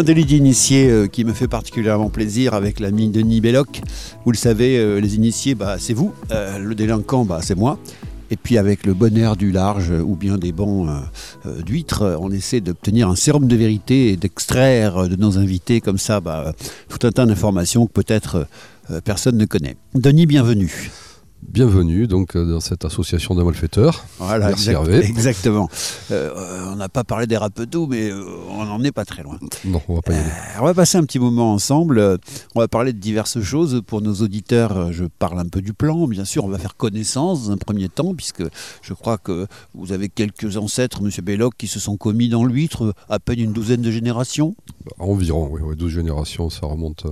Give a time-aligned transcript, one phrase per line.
[0.00, 3.82] Un délit d'initié euh, qui me fait particulièrement plaisir avec l'ami Denis Belloc.
[4.24, 6.14] Vous le savez, euh, les initiés, bah, c'est vous.
[6.30, 7.78] Euh, le délinquant, bah, c'est moi.
[8.30, 10.88] Et puis avec le bon air du large ou bien des bancs
[11.66, 16.20] d'huîtres, on essaie d'obtenir un sérum de vérité et d'extraire de nos invités comme ça
[16.20, 16.54] bah,
[16.88, 18.46] tout un tas d'informations que peut-être
[19.04, 19.76] personne ne connaît.
[19.94, 20.90] Denis, bienvenue.
[21.42, 24.04] Bienvenue donc euh, dans cette association de malfaiteurs.
[24.18, 24.98] Voilà, Merci Hervé.
[24.98, 25.68] Exactement.
[26.10, 29.38] Euh, on n'a pas parlé des rapeteaux, mais euh, on n'en est pas très loin.
[29.64, 30.30] Non, on va pas y aller.
[30.60, 32.18] on va passer un petit moment ensemble.
[32.54, 33.80] On va parler de diverses choses.
[33.86, 36.06] Pour nos auditeurs, je parle un peu du plan.
[36.06, 38.44] Bien sûr, on va faire connaissance dans un premier temps, puisque
[38.82, 42.94] je crois que vous avez quelques ancêtres, Monsieur Belloc, qui se sont commis dans l'huître,
[43.08, 44.54] à peine une douzaine de générations.
[44.84, 47.06] Bah, environ, oui, 12 générations, ça remonte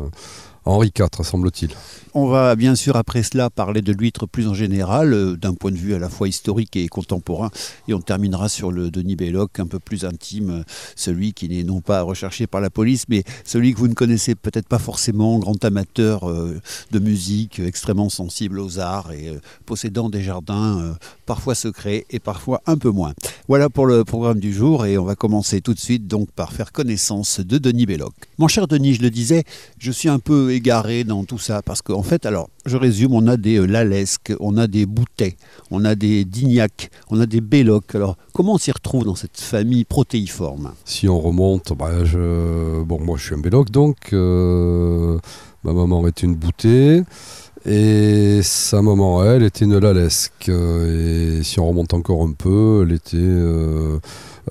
[0.69, 1.71] Henri IV, semble-t-il.
[2.13, 5.71] On va bien sûr après cela parler de l'huître plus en général, euh, d'un point
[5.71, 7.51] de vue à la fois historique et contemporain,
[7.87, 11.81] et on terminera sur le Denis Belloc, un peu plus intime, celui qui n'est non
[11.81, 15.65] pas recherché par la police, mais celui que vous ne connaissez peut-être pas forcément, grand
[15.65, 16.61] amateur euh,
[16.91, 22.61] de musique, extrêmement sensible aux arts et euh, possédant des jardins parfois secrets et parfois
[22.67, 23.15] un peu moins.
[23.49, 26.53] Voilà pour le programme du jour, et on va commencer tout de suite donc par
[26.53, 28.13] faire connaissance de Denis Belloc.
[28.37, 29.45] Mon cher Denis, je le disais,
[29.79, 33.37] je suis un peu dans tout ça parce qu'en fait, alors, je résume, on a
[33.37, 35.37] des euh, lalesques, on a des boutets,
[35.71, 37.95] on a des dignacs, on a des bellocs.
[37.95, 40.73] Alors, comment on s'y retrouve dans cette famille protéiforme?
[40.85, 42.83] Si on remonte, bah, je...
[42.83, 45.19] bon, moi je suis un belloc donc, euh,
[45.65, 47.03] ma maman était une boutée.
[47.67, 50.49] Et sa maman, elle, était une lalesque.
[50.49, 53.99] Et si on remonte encore un peu, elle était euh,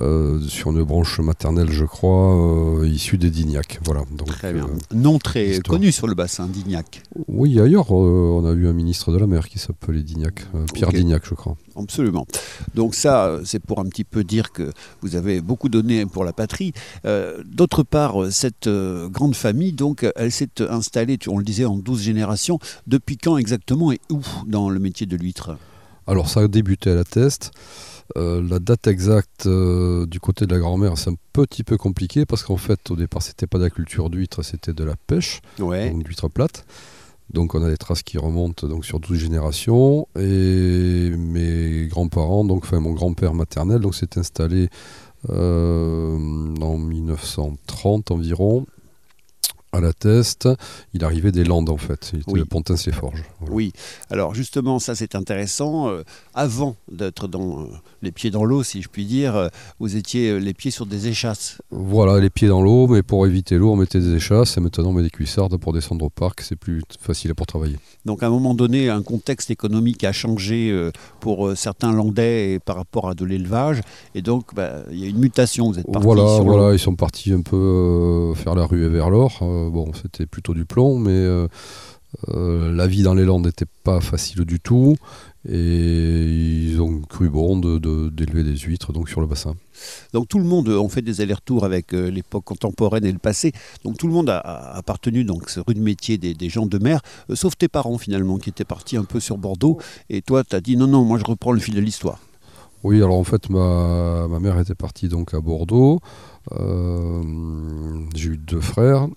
[0.01, 3.79] euh, sur une branche maternelle, je crois, euh, issue des Dignac.
[3.85, 4.03] Voilà.
[4.11, 4.67] Donc, très bien.
[4.93, 7.01] Nom très connu sur le bassin, Dignac.
[7.27, 11.23] Oui, ailleurs, on a eu un ministre de la mer qui s'appelait Dignac, Pierre Dignac,
[11.27, 11.57] je crois.
[11.75, 12.25] Absolument.
[12.73, 16.33] Donc ça, c'est pour un petit peu dire que vous avez beaucoup donné pour la
[16.33, 16.73] patrie.
[17.45, 22.59] D'autre part, cette grande famille, donc, elle s'est installée, on le disait, en 12 générations.
[22.85, 25.55] Depuis depuis quand exactement et où dans le métier de l'huître?
[26.07, 27.51] Alors ça a débuté à la Teste.
[28.15, 32.25] Euh, la date exacte euh, du côté de la grand-mère, c'est un petit peu compliqué
[32.25, 35.41] parce qu'en fait, au départ, c'était pas de la culture d'huître, c'était de la pêche,
[35.91, 36.65] donc d'huître plate.
[37.29, 40.07] Donc on a des traces qui remontent donc sur 12 générations.
[40.17, 44.69] Et mes grands-parents, donc enfin mon grand-père maternel, donc s'est installé
[45.29, 46.15] euh,
[46.61, 48.65] en 1930 environ
[49.73, 50.47] à la Teste,
[50.93, 52.39] il arrivait des Landes en fait, il était oui.
[52.39, 53.23] de Pontin-les-Forges.
[53.49, 53.73] Oui,
[54.09, 57.65] alors justement ça c'est intéressant, euh, avant d'être dans euh,
[58.01, 61.07] les pieds dans l'eau si je puis dire, euh, vous étiez les pieds sur des
[61.07, 61.61] échasses.
[61.69, 64.89] Voilà, les pieds dans l'eau, mais pour éviter l'eau on mettait des échasses et maintenant
[64.89, 67.77] on met des cuissardes pour descendre au parc, c'est plus facile pour travailler.
[68.05, 73.09] Donc à un moment donné, un contexte économique a changé pour certains Landais par rapport
[73.09, 73.81] à de l'élevage.
[74.15, 76.95] Et donc bah, il y a une mutation, vous êtes partis Voilà, voilà ils sont
[76.95, 81.47] partis un peu faire la rue vers l'or bon, c'était plutôt du plomb, mais euh,
[82.29, 84.95] euh, la vie dans les Landes n'était pas facile du tout.
[85.49, 89.55] Et ils ont cru bon d'élever des huîtres donc sur le bassin.
[90.13, 93.53] Donc tout le monde, on fait des allers-retours avec euh, l'époque contemporaine et le passé.
[93.85, 97.01] Donc tout le monde a, appartenu donc ce rude métier des, gens de mer,
[97.33, 99.77] sauf tes parents finalement qui étaient partis un peu sur Bordeaux.
[100.09, 102.19] Et toi, tu as dit non, non, moi je reprends le fil de l'histoire.
[102.83, 105.99] Oui, alors en fait, ma, ma, mère était partie donc à Bordeaux.
[106.51, 109.07] J'ai eu deux frères.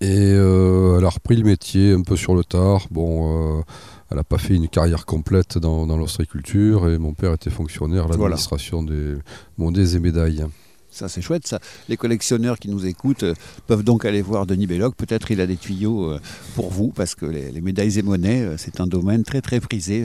[0.00, 2.86] Et euh, elle a repris le métier un peu sur le tard.
[2.90, 3.62] Bon, euh,
[4.10, 8.04] elle n'a pas fait une carrière complète dans, dans l'ostréiculture et mon père était fonctionnaire
[8.04, 9.16] à l'administration des
[9.56, 10.46] Mondés et Médailles.
[10.90, 11.60] Ça, c'est chouette, ça.
[11.88, 13.34] Les collectionneurs qui nous écoutent euh,
[13.66, 14.94] peuvent donc aller voir Denis Belloc.
[14.96, 16.20] Peut-être il a des tuyaux euh,
[16.54, 20.04] pour vous, parce que les, médailles et monnaies, euh, c'est un domaine très, très prisé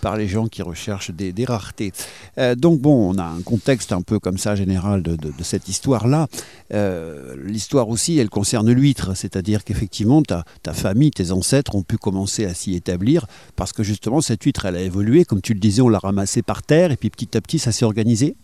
[0.00, 1.92] par les gens qui recherchent des, raretés.
[2.56, 6.26] donc, bon, on a un contexte un peu comme ça général de, cette histoire-là.
[7.44, 12.44] L'histoire aussi, elle concerne l'huître, c'est-à-dire qu'effectivement, ta, ta famille, tes ancêtres ont pu commencer
[12.44, 15.24] à s'y établir, parce que justement, cette huître, elle a évolué.
[15.24, 17.72] Comme tu le disais, on l'a ramassée par terre, et puis petit à petit, ça
[17.72, 18.36] s'est organisé.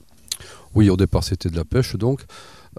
[0.75, 2.25] Oui, au départ, c'était de la pêche, donc.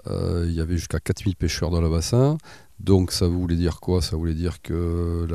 [0.06, 2.38] Euh, il y avait jusqu'à 4000 pêcheurs dans le bassin.
[2.80, 4.02] Donc, ça voulait dire quoi?
[4.02, 5.26] Ça voulait dire que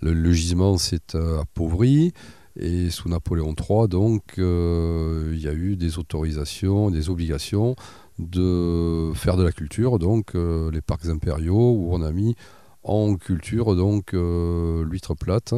[0.00, 2.12] le, gisement s'est euh, appauvri.
[2.56, 7.76] Et sous Napoléon III, donc, euh, il y a eu des autorisations, des obligations
[8.18, 12.34] de faire de la culture, donc les parcs impériaux, où on a mis
[12.82, 15.54] en culture donc l'huître plate,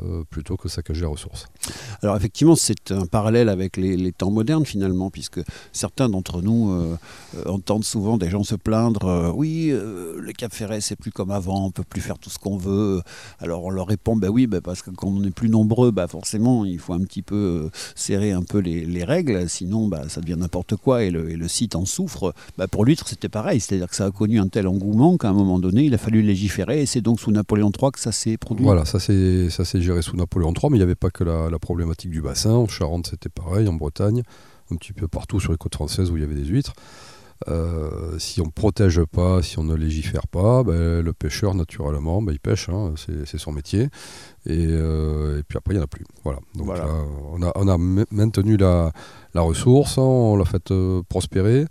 [0.00, 1.46] euh, plutôt que saccager la ressource.
[2.02, 5.40] Alors effectivement, c'est un parallèle avec les, temps modernes finalement, puisque
[5.72, 6.96] certains d'entre nous euh,
[7.36, 11.66] euh, entendent souvent des gens se plaindre, oui, le Cap Ferret c'est plus comme avant,
[11.66, 13.00] on peut plus faire tout ce qu'on veut.
[13.38, 16.08] Alors on leur répond, ben oui, ben parce que quand on est plus nombreux, ben
[16.08, 20.36] forcément il faut un petit peu serrer un peu les, règles, sinon ben, ça devient
[20.38, 22.34] n'importe quoi et le, site en souffre.
[22.58, 25.32] Ben, pour l'huître c'était pareil, c'est-à-dire que ça a connu un tel engouement qu'à un
[25.32, 28.36] moment donné il a fallu légiférer et c'est donc sous Napoléon III que ça s'est
[28.36, 28.64] produit.
[28.64, 29.48] Voilà, ça c'est
[29.86, 32.50] géré sous Napoléon III, mais il n'y avait pas que la, problématique du bassin.
[32.50, 34.22] En Charente, c'était pareil, en Bretagne,
[34.70, 36.74] un petit peu partout sur les côtes françaises où il y avait des huîtres.
[37.48, 42.22] Euh, si on ne protège pas, si on ne légifère pas, ben, le pêcheur, naturellement,
[42.22, 43.88] ben, il pêche, hein, c'est son métier.
[44.48, 46.04] Euh, et, puis après, il n'y en a plus.
[46.24, 46.38] Voilà.
[46.54, 48.92] Donc on, a, on, a, maintenu la,
[49.34, 51.66] la ressource, on l'a fait euh, prospérer.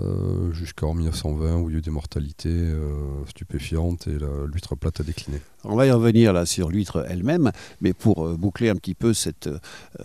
[0.00, 4.16] Euh, jusqu'en 1920 où il y a eu des mortalités euh, stupéfiantes et
[4.46, 5.40] l'huître plate a décliné.
[5.64, 7.50] On va y revenir là sur l'huître elle-même,
[7.80, 9.48] mais pour euh, boucler un petit peu cette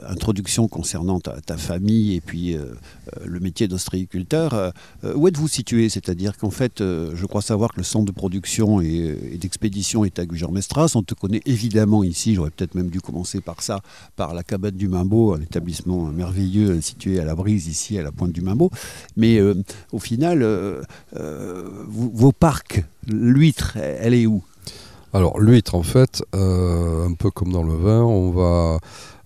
[0.07, 2.55] introduction concernant ta, famille et puis
[3.23, 4.73] le métier d'ostréiculteur,
[5.03, 5.89] où êtes-vous situé?
[5.89, 10.25] C'est-à-dire qu'en fait, je crois savoir que le centre de production et, d'expédition est à
[10.25, 10.93] Gujan-Mestras.
[10.95, 13.81] On te connaît évidemment ici, j'aurais peut-être même dû commencer par ça,
[14.15, 18.11] par la cabane du Mimbeau, un établissement merveilleux situé à la brise ici, à la
[18.11, 18.69] pointe du Mimbeau.
[19.17, 19.39] Mais
[19.91, 20.81] au final, euh,
[21.15, 24.43] euh, vos parcs, l'huître, elle est où?
[25.13, 28.79] Alors l'huître, en fait, euh, un peu comme dans le vin, on va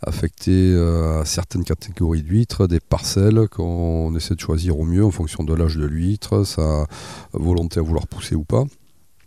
[0.05, 5.43] affecter à certaines catégories d'huîtres des parcelles qu'on essaie de choisir au mieux en fonction
[5.43, 6.87] de l'âge de l'huître, sa
[7.31, 8.65] volonté à vouloir pousser ou pas.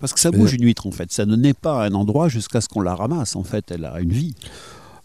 [0.01, 2.29] Parce que ça bouge une huître en fait, ça ne naît pas à un endroit
[2.29, 4.35] jusqu'à ce qu'on la ramasse en fait, elle a une vie.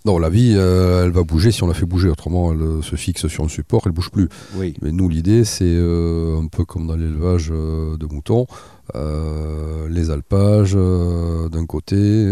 [0.03, 2.09] Non, la vie, euh, elle va bouger si on la fait bouger.
[2.09, 4.29] Autrement, elle euh, se fixe sur un support, elle bouge plus.
[4.55, 4.73] Oui.
[4.81, 8.47] Mais nous, l'idée, c'est euh, un peu comme dans l'élevage de moutons,
[8.93, 12.29] les alpages d'un côté,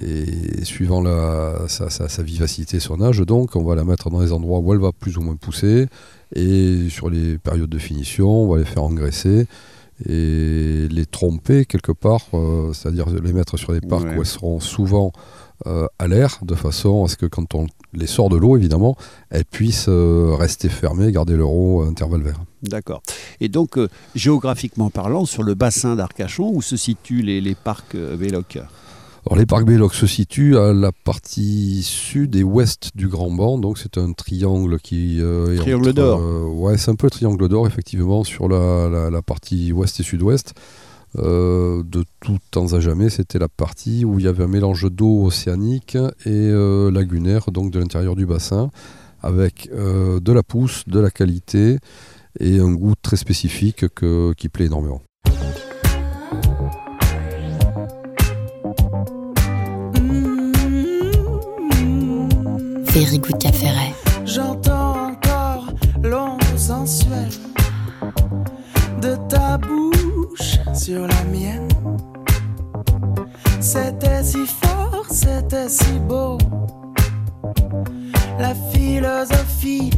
[0.00, 4.32] et suivant la, sa, sa, vivacité, son âge, donc, on va la mettre dans les
[4.32, 5.88] endroits où elle va plus ou moins pousser,
[6.36, 9.46] et sur les périodes de finition, on va les faire engraisser
[10.08, 12.26] et les tromper quelque part,
[12.72, 15.12] c'est-à-dire les mettre sur des parcs où elles seront souvent
[15.66, 18.96] euh, à l'air, de façon à ce que quand on les sort de l'eau, évidemment,
[19.30, 22.40] elles puissent euh, rester fermées, garder leur eau à intervalle vert.
[22.62, 23.02] D'accord.
[23.40, 28.58] Et donc, euh, géographiquement parlant, sur le bassin d'Arcachon, où se situent les, parcs Véloc?
[29.26, 33.56] Alors, les parcs Véloc se situent à la partie sud et ouest du Grand Banc,
[33.56, 35.20] donc c'est un triangle qui
[35.56, 36.20] triangle d'or.
[36.52, 40.52] ouais, c'est un peu le triangle d'or effectivement sur la, la partie ouest et sud-ouest.
[41.18, 44.90] Euh, de tout temps à jamais, c'était la partie où il y avait un mélange
[44.90, 48.70] d'eau océanique et euh, lagunaire, donc de l'intérieur du bassin,
[49.22, 51.78] avec euh, de la pousse, de la qualité
[52.40, 53.84] et un goût très spécifique
[54.36, 55.02] qui plaît énormément.
[70.84, 71.66] Sur la mienne.
[73.58, 76.36] C'était si fort, c'était si beau.
[78.38, 79.90] La philosophie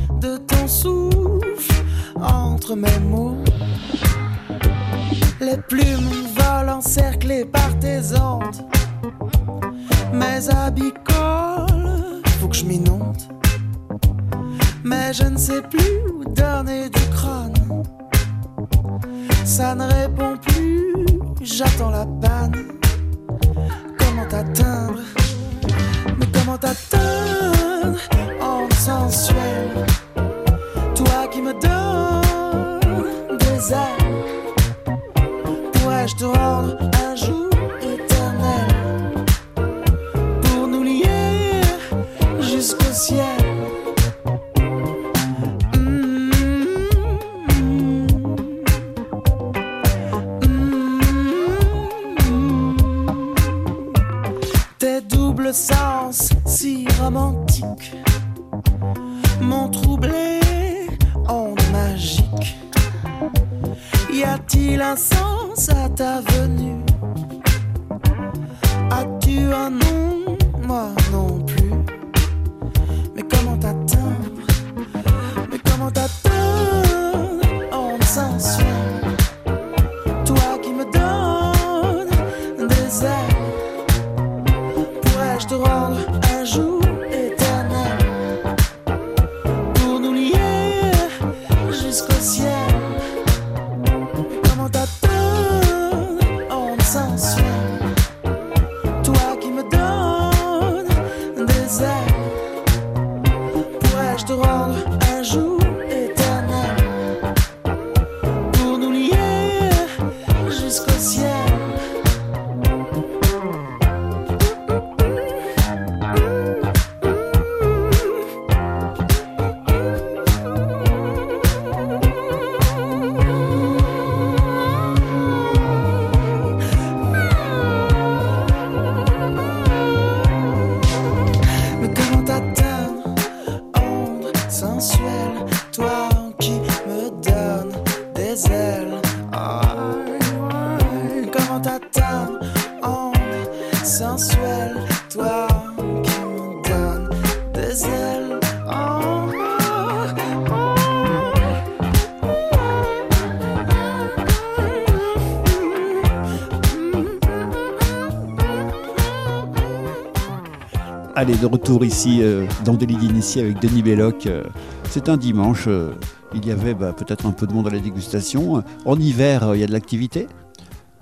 [161.46, 164.26] de retour ici euh, dans Délit d'initié avec Denis Belloc.
[164.26, 164.42] Euh,
[164.90, 165.66] c'est un dimanche.
[165.68, 165.92] Euh,
[166.34, 168.64] il y avait bah, peut-être un peu de monde à la dégustation.
[168.84, 170.26] En hiver, il y a de l'activité?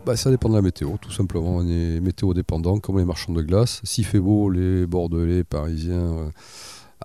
[0.04, 1.56] Bah, Ça dépend de la météo, tout simplement.
[1.56, 3.80] On est météo dépendant, comme les marchands de glace.
[3.84, 6.30] S'il fait beau, les Bordelais, Parisiens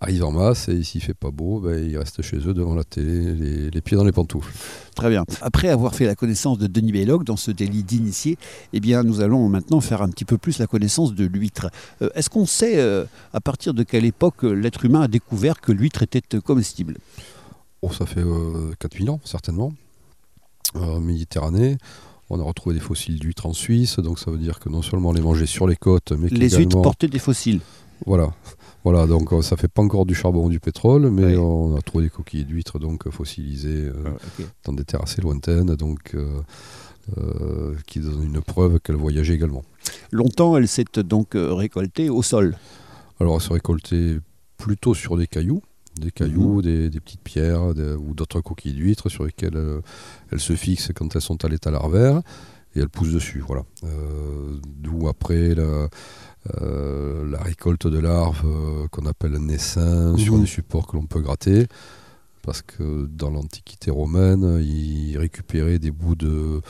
[0.01, 0.69] arrivent en masse.
[0.69, 3.97] Et s'il fait pas beau, bah, ils restent chez eux devant la télé, les pieds
[3.97, 4.53] dans les pantoufles.
[4.99, 5.23] Très bien.
[5.41, 8.37] Après avoir fait la connaissance de Denis Belloc dans ce délit d'initié,
[8.73, 11.69] eh bien, nous allons maintenant faire un petit peu plus la connaissance de l'huître.
[12.01, 15.61] Euh, est-ce qu'on sait euh, à partir de quelle époque euh, l'être humain a découvert
[15.61, 16.97] que l'huître était comestible?
[17.81, 18.23] Oh, ça fait
[18.79, 19.73] 4000 ans, certainement.
[20.75, 21.77] En Méditerranée.
[22.29, 25.09] On a retrouvé des fossiles d'huîtres en Suisse, donc ça veut dire que non seulement
[25.09, 27.61] on les mangeait sur les côtes, mais les huîtres portaient des fossiles.
[28.05, 28.33] Voilà.
[28.83, 31.81] Voilà, donc euh, ça fait pas encore du charbon ou du pétrole, mais on a
[31.81, 37.75] trouvé des coquilles d'huîtres donc fossilisées euh, ah, dans des terres assez lointaines, donc euh,
[37.87, 39.63] qui donnent une preuve qu'elle voyageait également.
[40.11, 42.57] Longtemps, elle s'est donc récoltée au sol.
[43.19, 44.19] Alors, elle se récoltait
[44.57, 45.61] plutôt sur des cailloux,
[45.99, 46.89] des cailloux, mhm.
[46.89, 49.81] des, petites pierres ou d'autres coquilles d'huîtres sur lesquelles
[50.31, 52.21] elles se fixent quand elles sont à l'état larvaire
[52.75, 53.43] et elles poussent dessus.
[53.45, 53.63] Voilà.
[54.77, 55.87] D'où après la euh,
[57.29, 60.41] la récolte de larves euh, qu'on appelle naissin sur mhm.
[60.41, 61.67] des supports que l'on peut gratter.
[62.49, 66.61] Parce que dans l'Antiquité romaine, ils récupéraient des bouts de,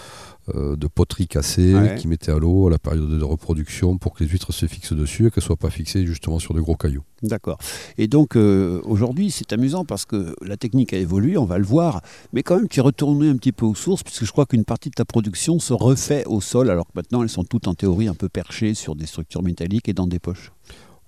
[0.53, 4.21] euh, de poterie cassée qui mettaient à l'eau à la période de reproduction pour que
[4.21, 6.75] les huîtres se fixent dessus et qu'elles ne soient pas fixées justement sur de gros
[6.75, 7.05] cailloux.
[7.23, 7.59] D'accord.
[7.97, 12.01] Et donc aujourd'hui, c'est amusant parce que la technique a évolué, on va le voir,
[12.33, 14.65] mais quand même tu es retourné un petit peu aux sources puisque je crois qu'une
[14.65, 17.73] partie de ta production se refait au sol alors que maintenant elles sont toutes en
[17.73, 20.51] théorie un peu perchées sur des structures métalliques et dans des poches.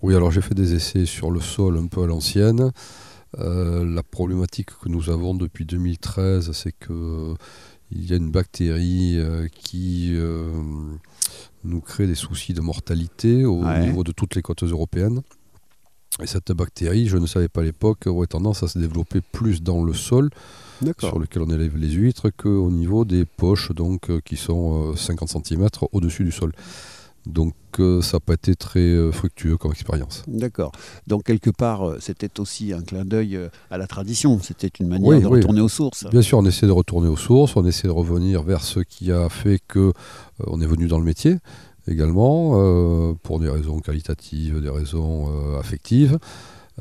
[0.01, 2.71] Oui, alors j'ai fait des essais sur le sol un peu à l'ancienne.
[3.39, 7.33] Euh, la problématique que nous avons depuis 2013, c'est que
[7.91, 10.49] il y a une bactérie euh, qui euh,
[11.63, 15.21] nous crée des soucis de mortalité au niveau de toutes les côtes européennes.
[16.21, 19.61] Et cette bactérie, je ne savais pas à l'époque, aurait tendance à se développer plus
[19.61, 20.29] dans le sol
[20.99, 25.45] sur lequel on élève les huîtres qu'au niveau des poches donc, euh, qui sont 50
[25.45, 26.51] cm au-dessus du sol.
[27.25, 30.23] Donc euh, ça n'a pas été très euh, fructueux comme expérience.
[30.27, 30.71] D'accord.
[31.07, 34.39] Donc quelque part, euh, c'était aussi un clin d'œil à la tradition.
[34.41, 36.05] C'était une manière de retourner aux sources.
[36.09, 39.11] Bien sûr, on essaie de retourner aux sources, on essaie de revenir vers ce qui
[39.11, 39.93] a fait que
[40.47, 41.37] on est venu dans le métier
[41.87, 46.19] également, pour des raisons qualitatives, des raisons affectives.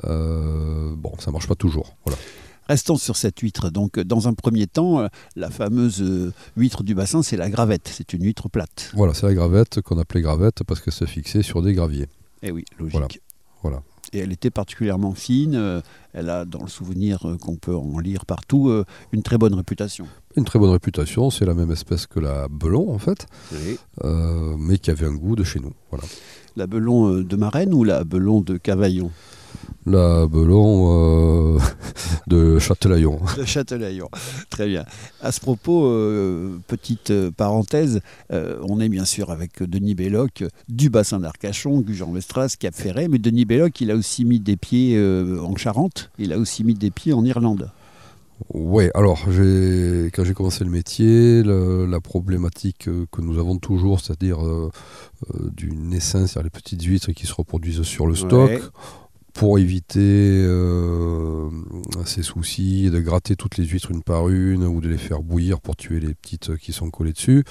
[0.04, 1.96] bon, ça marche pas toujours.
[2.04, 2.18] Voilà.
[2.70, 3.68] Restons sur cette huître.
[3.68, 7.90] Donc, dans un premier temps, euh, la fameuse euh, huître du bassin, c'est la gravette.
[7.92, 8.92] C'est une huître plate.
[8.94, 12.06] Voilà, c'est la gravette qu'on appelait gravette parce qu'elle se fixait sur des graviers.
[12.44, 13.22] Eh oui, logique.
[13.62, 13.82] Voilà.
[14.12, 15.56] Et elle était particulièrement fine.
[15.56, 15.80] Euh,
[16.12, 18.72] elle a, dans le souvenir qu'on peut en lire partout,
[19.10, 20.06] une très bonne réputation.
[20.36, 21.30] Une très bonne réputation.
[21.30, 23.26] C'est la même espèce que la belon, en fait,
[24.04, 25.72] mais qui avait un goût de chez nous.
[25.90, 26.04] Voilà.
[26.54, 29.10] La belon de Marraine ou la belon de Cavaillon?
[29.86, 31.58] La Belon euh,
[32.26, 33.18] de Châtelaillon.
[33.36, 34.08] De Châtelaillon,
[34.50, 34.84] très bien.
[35.20, 38.00] À ce propos, euh, petite euh, parenthèse,
[38.30, 43.44] on est bien sûr avec Denis Belloc du bassin d'Arcachon, Gujan-Mestras, Cap Ferret, mais Denis
[43.44, 44.98] Belloc, il a aussi mis des pieds
[45.40, 47.70] en Charente, il a aussi mis des pieds en Irlande.
[48.54, 54.38] Oui, alors quand j'ai commencé le métier, la problématique que nous avons toujours, c'est-à-dire
[55.56, 58.50] du naissance, c'est-à-dire les petites huîtres qui se reproduisent sur le stock,
[59.34, 61.48] pour éviter euh,
[62.04, 65.60] ces soucis de gratter toutes les huîtres une par une ou de les faire bouillir
[65.60, 67.44] pour tuer les petites qui sont collées dessus,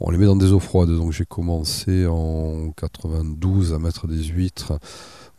[0.00, 0.90] on les met dans des eaux froides.
[0.90, 4.78] Donc j'ai commencé en 92 à mettre des huîtres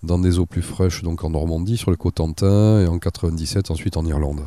[0.03, 3.97] dans des eaux plus fraîches, donc en Normandie, sur le Cotentin, et en 97 ensuite
[3.97, 4.41] en Irlande.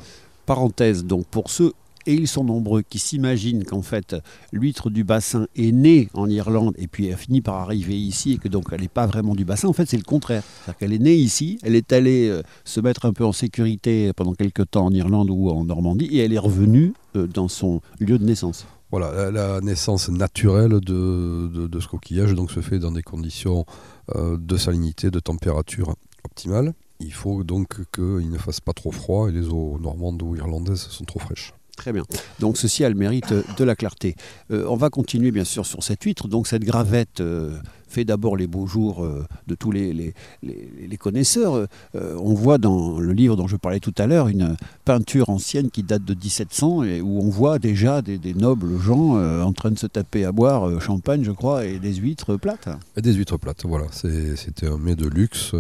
[0.44, 1.72] Parenthèse, donc pour ceux
[2.06, 4.16] et ils sont nombreux, qui s'imaginent qu'en fait,
[4.52, 8.38] l'huître du bassin est née en Irlande et puis a fini par arriver ici et
[8.38, 9.68] que donc elle n'est pas vraiment du bassin.
[9.68, 10.42] En fait, c'est le contraire.
[10.64, 14.12] C'est-à-dire qu'elle est née ici, elle est allée euh, se mettre un peu en sécurité
[14.14, 17.80] pendant quelques temps en Irlande ou en Normandie et elle est revenue euh, dans son
[17.98, 18.66] lieu de naissance.
[18.92, 23.66] Voilà, la, naissance naturelle de, ce coquillage donc, se fait dans des conditions
[24.14, 26.72] euh, de salinité, de température optimale.
[27.00, 30.80] Il faut donc qu'il ne fasse pas trop froid et les eaux normandes ou irlandaises
[30.80, 31.52] sont trop fraîches.
[31.76, 32.04] Très bien.
[32.40, 34.16] Donc ceci a le mérite de la clarté.
[34.50, 36.26] Euh, on va continuer bien sûr sur cette huître.
[36.26, 41.68] Donc cette gravette euh, fait d'abord les beaux jours euh, de tous les, les, connaisseurs.
[41.94, 44.56] on voit dans le livre dont je parlais tout à l'heure une
[44.86, 49.52] peinture ancienne qui date de 1700 et où on voit déjà des, nobles gens en
[49.52, 52.70] train de se taper à boire champagne, je crois, et des huîtres plates.
[52.96, 53.86] Et des huîtres plates, voilà.
[53.92, 55.52] C'était un mets de luxe.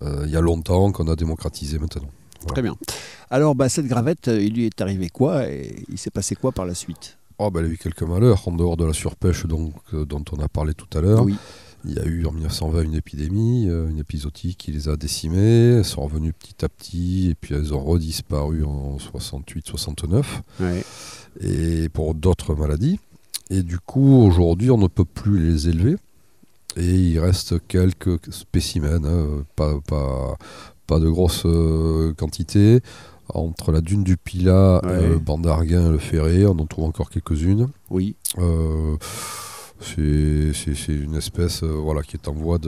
[0.00, 2.08] il y a longtemps qu'on a démocratisé maintenant.
[2.46, 2.76] Très bien.
[3.30, 6.52] Alors, bah, cette gravette, euh, il lui est arrivé quoi et il s'est passé quoi
[6.52, 7.18] par la suite?
[7.38, 10.24] Oh, bah, Elle a eu quelques malheurs, en dehors de la surpêche donc, euh, dont
[10.32, 11.24] on a parlé tout à l'heure.
[11.24, 11.36] Oui.
[11.86, 15.78] Il y a eu en 1920 une épidémie, euh, une épisodique qui les a décimées.
[15.78, 20.24] Elles sont revenues petit à petit et puis elles ont redisparu en 68-69.
[21.40, 22.98] Et pour d'autres maladies.
[23.50, 25.96] Et du coup, aujourd'hui, on ne peut plus les élever.
[26.76, 30.36] Et il reste quelques spécimens, hein, pas, pas,
[30.86, 32.80] pas de grosses euh, quantités.
[33.32, 37.68] Entre la dune du Pilat, le banc d'Arguin, le Ferré, on en trouve encore quelques-unes.
[37.88, 38.16] Oui.
[38.38, 38.96] Euh,
[39.80, 42.58] c'est une espèce euh, voilà, qui est en voie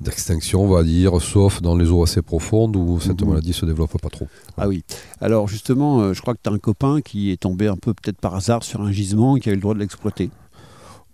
[0.00, 3.30] d'extinction, on va dire, sauf dans les eaux assez profondes où cette mhm.
[3.30, 4.28] maladie se développe pas trop.
[4.58, 4.84] Ah oui.
[5.22, 8.18] Alors justement, je crois que tu as un copain qui est tombé un peu peut-être
[8.18, 10.30] par hasard sur un gisement et qui a eu le droit de l'exploiter.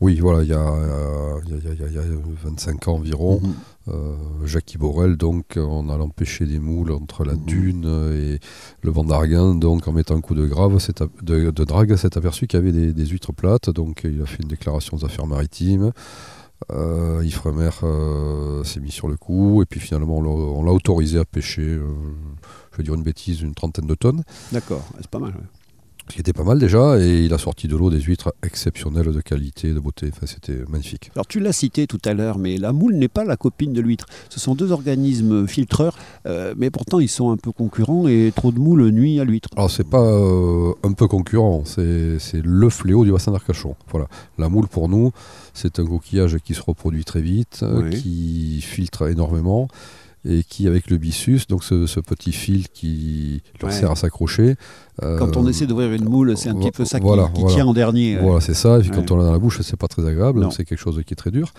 [0.01, 0.75] Oui, voilà, il y, a,
[1.47, 2.03] il, y a,
[2.43, 3.53] 25 ans environ, mhm.
[3.89, 4.17] euh,
[4.47, 7.45] Jacques Borel, donc, en allant pêcher des moules entre la mhm.
[7.45, 8.41] dune et
[8.83, 10.79] le vent d'Arguin, donc en mettant un coup de, grave,
[11.23, 14.43] de, de drague, s'est aperçu qu'il y avait des, huîtres plates, donc il a fait
[14.43, 15.93] une déclaration aux affaires maritimes.
[16.73, 21.25] Euh, Ifremer euh, s'est mis sur le coup, et puis finalement on l'a autorisé à
[21.25, 21.87] pêcher, euh,
[22.73, 24.23] je vais dire une bêtise, une trentaine de tonnes.
[24.53, 25.35] D'accord, c'est pas mal
[26.13, 29.21] qui était pas mal déjà, et il a sorti de l'eau des huîtres exceptionnelles de
[29.21, 30.11] qualité, de beauté.
[30.15, 31.11] Enfin, c'était magnifique.
[31.15, 33.81] Alors tu l'as cité tout à l'heure, mais la moule n'est pas la copine de
[33.81, 34.07] l'huître.
[34.29, 38.53] Ce sont deux organismes filtreurs, euh, mais pourtant ils sont un peu concurrents et trop
[38.53, 39.49] de moules nuit à l'huître.
[39.57, 43.75] Alors c'est pas euh, un peu concurrent, c'est le fléau du bassin d'Arcachon.
[43.91, 44.07] Voilà,
[44.39, 45.13] la moule pour nous,
[45.55, 49.69] c'est un coquillage qui se reproduit très vite, qui filtre énormément
[50.25, 54.57] et qui avec le byssus, donc ce, petit fil qui leur sert à s'accrocher.
[55.01, 57.07] quand on euh, essaie d'ouvrir une moule, c'est un petit peu ça qui,
[57.49, 58.19] tient en dernier.
[58.19, 58.79] Voilà, c'est ça.
[58.79, 60.47] Et puis quand on l'a dans la bouche, c'est pas très agréable.
[60.51, 61.53] C'est quelque chose qui est très dur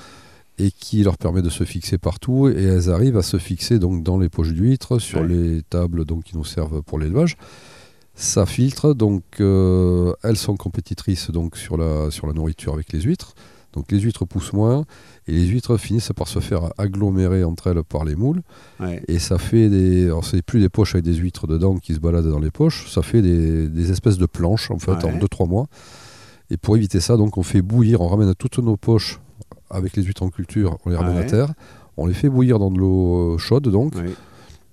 [0.57, 2.49] et qui leur permet de se fixer partout.
[2.49, 6.25] Et elles arrivent à se fixer donc dans les poches d'huîtres, sur les tables donc
[6.25, 7.37] qui nous servent pour l'élevage.
[8.13, 13.01] Ça filtre, donc euh, elles sont compétitrices donc sur la, sur la nourriture avec les
[13.01, 13.33] huîtres.
[13.73, 14.85] Donc les huîtres poussent moins
[15.27, 18.41] et les huîtres finissent par se faire agglomérer entre elles par les moules.
[19.07, 20.05] Et ça fait des.
[20.05, 22.91] Alors, c'est plus des poches avec des huîtres dedans qui se baladent dans les poches,
[22.91, 25.67] ça fait des, espèces de planches en fait en 2-3 mois.
[26.49, 29.19] Et pour éviter ça, donc on fait bouillir, on ramène toutes nos poches
[29.69, 31.53] avec les huîtres en culture, on les ramène à terre,
[31.95, 33.93] on les fait bouillir dans de l'eau chaude donc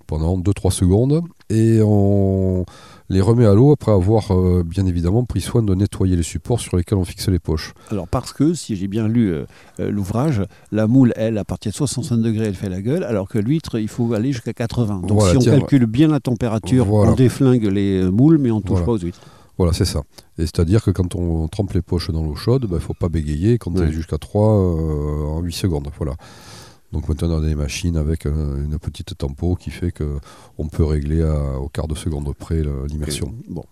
[0.08, 2.64] pendant 2-3 secondes et on
[3.10, 6.60] les remet à l'eau après avoir euh, bien évidemment pris soin de nettoyer les supports
[6.60, 7.72] sur lesquels on fixe les poches.
[7.90, 9.44] Alors parce que, si j'ai bien lu euh,
[9.80, 10.42] euh, l'ouvrage,
[10.72, 13.78] la moule, elle, à partir de 65 degrés, elle fait la gueule, alors que l'huître,
[13.78, 15.02] il faut aller jusqu'à 80.
[15.06, 18.84] Donc si on calcule bien la température, on déflingue les moules, mais on ne touche
[18.84, 19.20] pas aux huîtres.
[19.56, 20.02] Voilà, c'est ça.
[20.38, 22.94] Et c'est-à-dire que quand on trempe les poches dans l'eau chaude, il bah, ne faut
[22.94, 25.88] pas bégayer quand elle est jusqu'à 3 en 8 secondes.
[25.96, 26.14] Voilà.
[26.92, 30.84] Donc maintenant on a des machines avec euh, une petite tempo qui fait qu'on peut
[30.84, 31.22] régler
[31.60, 33.34] au quart de seconde près l'immersion.
[33.48, 33.64] Bon,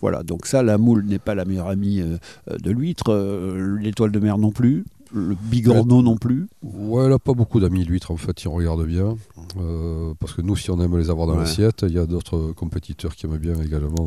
[0.00, 2.18] voilà, donc ça, la moule n'est pas la meilleure amie euh,
[2.58, 4.84] de l'huître, euh, l'étoile de mer non plus
[5.14, 8.54] le bigorneau non plus Ouais, elle n'a pas beaucoup d'amis, l'huître, en fait, si on
[8.54, 9.16] regarde bien.
[9.60, 12.52] Euh, parce que nous, si on aime les avoir dans l'assiette, il y a d'autres
[12.52, 14.06] compétiteurs qui aiment bien également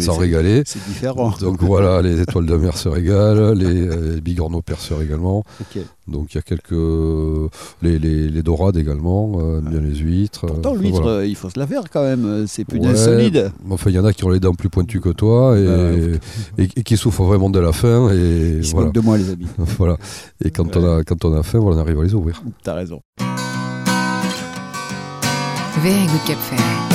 [0.00, 0.62] s'en régaler.
[0.64, 1.34] C'est différent.
[1.40, 5.44] Donc voilà, les étoiles de mer se régalent, les, euh, les bigorneaux perceurs également.
[6.06, 6.72] Donc il y a quelques.
[7.82, 10.46] Les, les, dorades également, euh, bien les huîtres.
[10.46, 13.52] Pourtant, l'huître, il faut se la faire quand même, c'est plus ouais, solide.
[13.68, 16.64] Enfin, il y en a qui ont les dents plus pointues que toi et, bah,
[16.76, 18.10] et, qui souffrent vraiment de la faim.
[18.12, 18.90] Et, ils voilà.
[18.90, 19.46] de moi, les amis.
[19.78, 19.98] voilà.
[20.44, 22.42] Et quand, on a, quand on a faim, on arrive à les ouvrir.
[22.62, 23.02] T'as raison.
[25.82, 26.87] Very good Cap Délit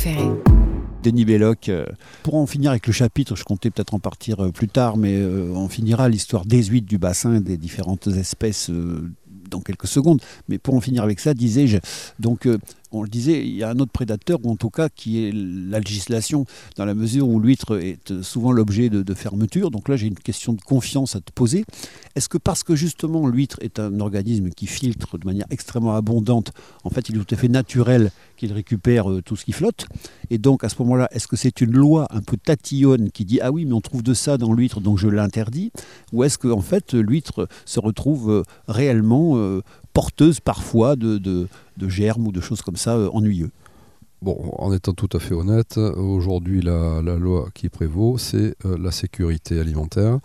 [0.00, 0.30] Ferré.
[1.02, 1.68] Denis Belloc.
[1.68, 1.84] Euh,
[2.22, 5.14] pour en finir avec le chapitre, je comptais peut-être en partir euh, plus tard, mais
[5.14, 8.70] euh, on finira l'histoire des huîtres du bassin, des différentes espèces
[9.50, 10.22] dans quelques secondes.
[10.48, 11.76] Mais pour en finir avec ça, disais-je,
[12.18, 12.48] donc
[12.92, 15.32] on le disait, il y a un autre prédateur, ou en tout cas qui est
[15.32, 16.44] la législation,
[16.76, 19.70] dans la mesure où l'huître est souvent l'objet de, fermeture.
[19.70, 21.64] Donc là, j'ai une question de confiance à te poser.
[22.14, 26.52] Est-ce que parce que justement l'huître est un organisme qui filtre de manière extrêmement abondante,
[26.84, 29.86] en fait, il est tout à fait naturel qu'il récupère euh, tout ce qui flotte
[30.30, 33.40] Et donc à ce moment-là, est-ce que c'est une loi un peu tatillonne qui dit
[33.40, 35.72] ah oui, mais on trouve de ça dans l'huître, donc je l'interdis?
[36.12, 39.60] Ou est-ce que en fait l'huître se retrouve euh, réellement euh,
[39.92, 41.48] porteuse parfois de, de,
[41.88, 43.50] germes ou de choses comme ça euh, ennuyeux.
[44.22, 48.90] Bon, en étant tout à fait honnête, aujourd'hui la, loi qui prévaut, c'est euh, la
[48.90, 50.18] sécurité alimentaire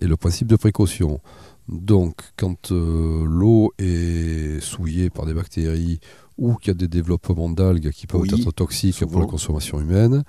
[0.00, 1.20] et le principe de précaution.
[1.68, 6.00] Donc, quand euh, l'eau est souillée par des bactéries
[6.36, 10.24] ou qu'il y a des développements d'algues qui peuvent être toxiques pour la consommation humaine,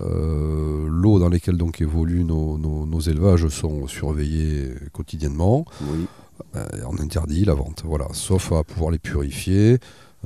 [0.00, 5.64] l'eau dans laquelle donc évoluent nos, nos, élevages sont surveillés quotidiennement.
[5.82, 6.06] Oui.
[6.56, 9.78] Euh, on interdit la vente, voilà, sauf à pouvoir les purifier.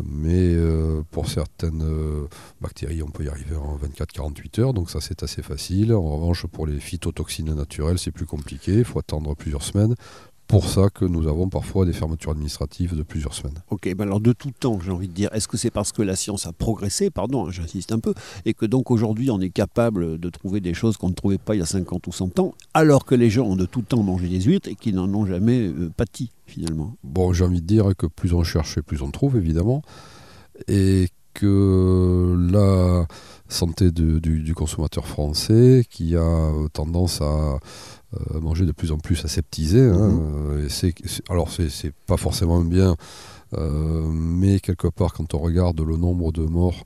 [0.03, 2.27] Mais euh, pour certaines euh,
[2.63, 5.93] bactéries, on peut y arriver en 24-48 heures, donc ça c'est assez facile.
[5.93, 9.95] En revanche, pour les phytotoxines naturelles, c'est plus compliqué, il faut attendre plusieurs semaines
[10.53, 13.63] pour ça que nous avons parfois des fermetures administratives de plusieurs semaines.
[13.71, 16.03] Ok, ben alors de tout temps, j'ai envie de dire, est-ce que c'est parce que
[16.03, 18.13] la science a progressé, pardon, hein, j'insiste un peu,
[18.45, 21.55] et que donc aujourd'hui on est capable de trouver des choses qu'on ne trouvait pas
[21.55, 24.03] il y a 50 ou 100 ans, alors que les gens ont de tout temps
[24.03, 26.97] mangé des huîtres et qu'ils n'en ont jamais euh, pâti finalement?
[27.03, 29.81] Bon, j'ai envie de dire que plus on cherche et plus on trouve évidemment,
[30.69, 33.07] et que la
[33.49, 37.59] santé du, consommateur français qui a tendance à
[38.15, 39.81] euh, manger de plus en plus aseptisé.
[39.81, 40.69] Hein, mhm.
[40.69, 40.91] euh,
[41.31, 42.97] alors c'est pas forcément bien,
[43.55, 46.85] euh, mais quelque part quand on regarde le nombre de morts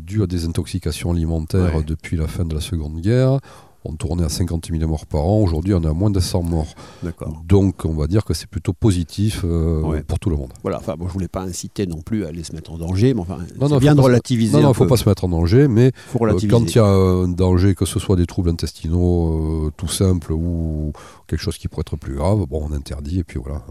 [0.00, 3.40] dus à des intoxications alimentaires depuis la fin de la Seconde Guerre,
[3.84, 5.40] on tournait à 50 000 morts par an.
[5.40, 6.74] Aujourd'hui, on est à moins de 100 morts.
[7.46, 10.52] Donc, on va dire que c'est plutôt positif euh, pour tout le monde.
[10.62, 10.78] Voilà.
[10.78, 13.20] Enfin, bon, je voulais pas inciter non plus à aller se mettre en danger, mais
[13.20, 14.54] enfin, c'est bien de relativiser.
[14.54, 16.78] Non, non, il ne faut pas se mettre en danger, mais euh, quand il y
[16.78, 20.92] a un danger, que ce soit des troubles intestinaux euh, tout simples ou
[21.26, 23.62] quelque chose qui pourrait être plus grave, bon, on interdit et puis voilà.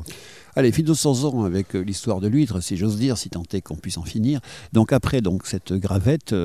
[0.56, 3.76] Allez, de 100 ans avec l'histoire de l'huître, si j'ose dire, si tant est qu'on
[3.76, 4.40] puisse en finir.
[4.74, 6.36] Donc après donc cette gravette,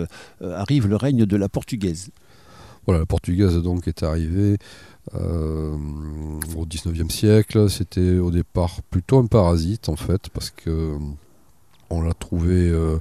[0.41, 2.11] arrive le règne de la portugaise.
[2.88, 4.57] Voilà, la portugaise donc est arrivée
[5.14, 5.77] euh,
[6.57, 7.68] au 19e siècle.
[7.68, 10.96] C'était au départ plutôt un parasite en fait, parce que
[11.90, 12.98] on l'a trouvée euh,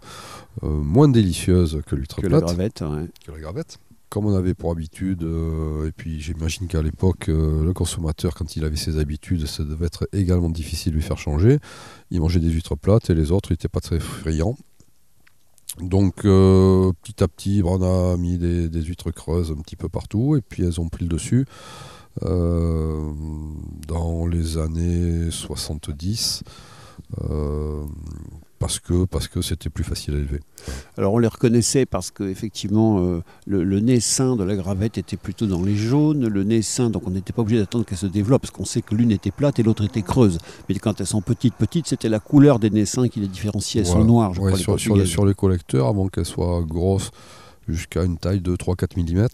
[0.63, 2.31] euh, moins délicieuse que l'huître plate.
[2.33, 2.83] La gravette,
[3.25, 3.79] Que la gravette.
[4.09, 8.77] Comme on avait pour habitude, et puis j'imagine qu'à l'époque, le consommateur, quand il avait
[8.77, 11.59] ses habitudes, ça devait être également difficile de lui faire changer.
[12.11, 14.57] Il mangeait des huîtres plates et les autres n'étaient pas très friands.
[15.79, 20.35] Donc euh, petit à petit, on a mis des, huîtres creuses un petit peu partout
[20.35, 21.45] et puis elles ont pris le dessus.
[22.23, 23.11] Euh,
[23.87, 26.43] dans les années 70,
[28.59, 30.39] parce que parce que c'était plus facile à élever.
[30.97, 35.17] Alors on les reconnaissait parce que effectivement euh, le, nez sain de la gravette était
[35.17, 38.07] plutôt dans les jaunes, le nez sain donc on n'était pas obligé d'attendre qu'elle se
[38.07, 40.37] développe parce qu'on sait que l'une était plate et l'autre était creuse.
[40.67, 43.81] Mais quand elles sont petites petites, c'était la couleur des nez sains qui les différenciait.
[43.81, 44.33] Elles sont noires.
[44.33, 47.11] Je crois, sur, les sur, les collecteurs, avant qu'elles soient grosses
[47.67, 49.27] jusqu'à une taille de 3-4 mm.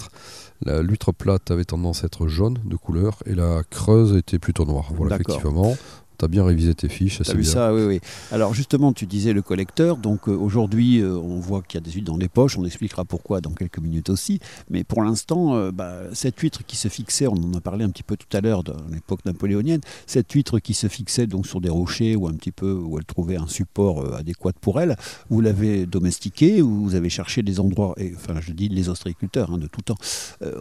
[0.65, 4.65] La l'huître plate avait tendance à être jaune de couleur et la creuse était plutôt
[4.65, 4.91] noire.
[4.95, 5.75] Voilà, effectivement.
[6.17, 7.99] Tu as bien révisé tes fiches, ça vu ça, oui, oui.
[8.31, 9.97] Alors justement, tu disais le collecteur.
[9.97, 12.57] Donc euh, aujourd'hui, euh, on voit qu'il y a des huîtres dans les poches.
[12.57, 14.39] On expliquera pourquoi dans quelques minutes aussi.
[14.69, 17.89] Mais pour l'instant, euh, bah, cette huître qui se fixait, on en a parlé un
[17.89, 21.61] petit peu tout à l'heure dans l'époque napoléonienne, cette huître qui se fixait donc sur
[21.61, 24.95] des rochers ou un petit peu où elle trouvait un support adéquat pour elle,
[25.29, 29.57] vous l'avez domestiquée, vous avez cherché des endroits, et, enfin je dis les ostréiculteurs hein,
[29.57, 29.97] de tout temps,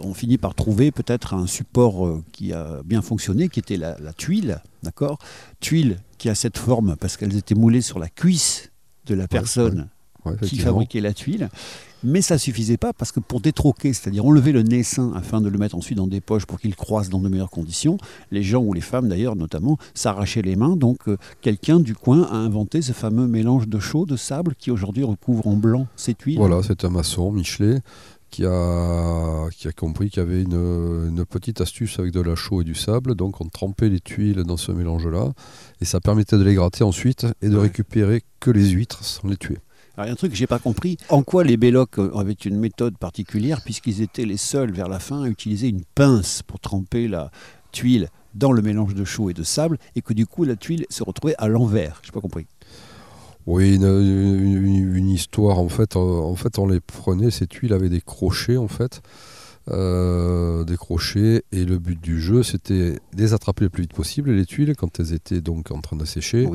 [0.02, 4.12] on finit par trouver peut-être un support qui a bien fonctionné, qui était la, la
[4.12, 5.18] tuile d'accord
[5.60, 8.70] Tuile qui a cette forme parce qu'elles étaient moulées sur la cuisse
[9.06, 9.88] de la personne
[10.42, 11.48] qui fabriquait la tuile.
[12.04, 15.56] Mais ça suffisait pas parce que pour détroquer, c'est-à-dire enlever le naissin afin de le
[15.56, 17.96] mettre ensuite dans des poches pour qu'il croise dans de meilleures conditions,
[18.32, 20.76] les gens ou les femmes d'ailleurs notamment s'arrachaient les mains.
[20.76, 24.72] Donc euh, quelqu'un du coin a inventé ce fameux mélange de chaux, de sable qui
[24.72, 26.38] aujourd'hui recouvre en blanc ces tuiles.
[26.38, 27.78] Voilà, c'est un maçon, Michelet,
[28.32, 32.62] qui a, qui a compris qu'il y avait une, petite astuce avec de la chaux
[32.62, 33.14] et du sable.
[33.14, 35.32] Donc on trempait les tuiles dans ce mélange-là
[35.80, 39.36] et ça permettait de les gratter ensuite et de récupérer que les huîtres sans les
[39.36, 39.58] tuer.
[39.96, 40.96] Alors il y a un truc que j'ai pas compris.
[41.10, 45.22] En quoi les Bellocs avaient une méthode particulière puisqu'ils étaient les seuls vers la fin
[45.22, 47.30] à utiliser une pince pour tremper la
[47.70, 50.86] tuile dans le mélange de chaux et de sable et que du coup la tuile
[50.88, 52.00] se retrouvait à l'envers?
[52.02, 52.46] J'ai pas compris.
[53.46, 55.96] Oui, une, histoire en fait.
[55.96, 59.02] En fait, on les prenait ces tuiles avaient des crochets en fait.
[59.70, 64.32] Euh, des crochets et le but du jeu c'était les attraper le plus vite possible
[64.32, 66.48] les tuiles quand elles étaient donc en train de sécher.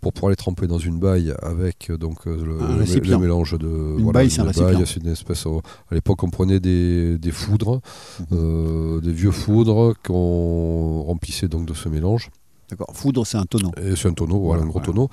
[0.00, 4.30] Pour pouvoir les tremper dans une baille avec donc euh, le, mélange de une baille
[4.30, 7.80] c'est une espèce à l'époque on prenait des, foudres
[8.20, 8.26] mhm.
[8.34, 12.30] euh, des vieux foudres qu'on remplissait donc de ce mélange.
[12.70, 12.92] D'accord.
[12.94, 13.72] Foudre c'est un tonneau.
[13.96, 15.10] C'est un tonneau voilà, un gros tonneau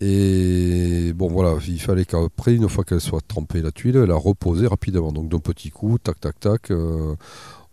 [0.00, 4.66] et bon, voilà, il fallait qu'après, une fois qu'elle soit trempée, la tuile, la reposer
[4.66, 5.12] rapidement.
[5.12, 7.14] Donc d'un petit coup, tac, tac, tac, euh,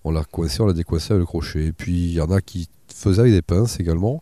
[0.04, 1.66] on l'a coincée, on l'a décoincée avec le crochet.
[1.66, 4.20] Et puis il y en a qui faisaient avec des pinces également.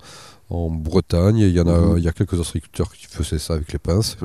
[0.50, 1.98] En Bretagne, il y en a, mhm.
[1.98, 4.18] il y a quelques agriculteurs qui faisaient ça avec les pinces.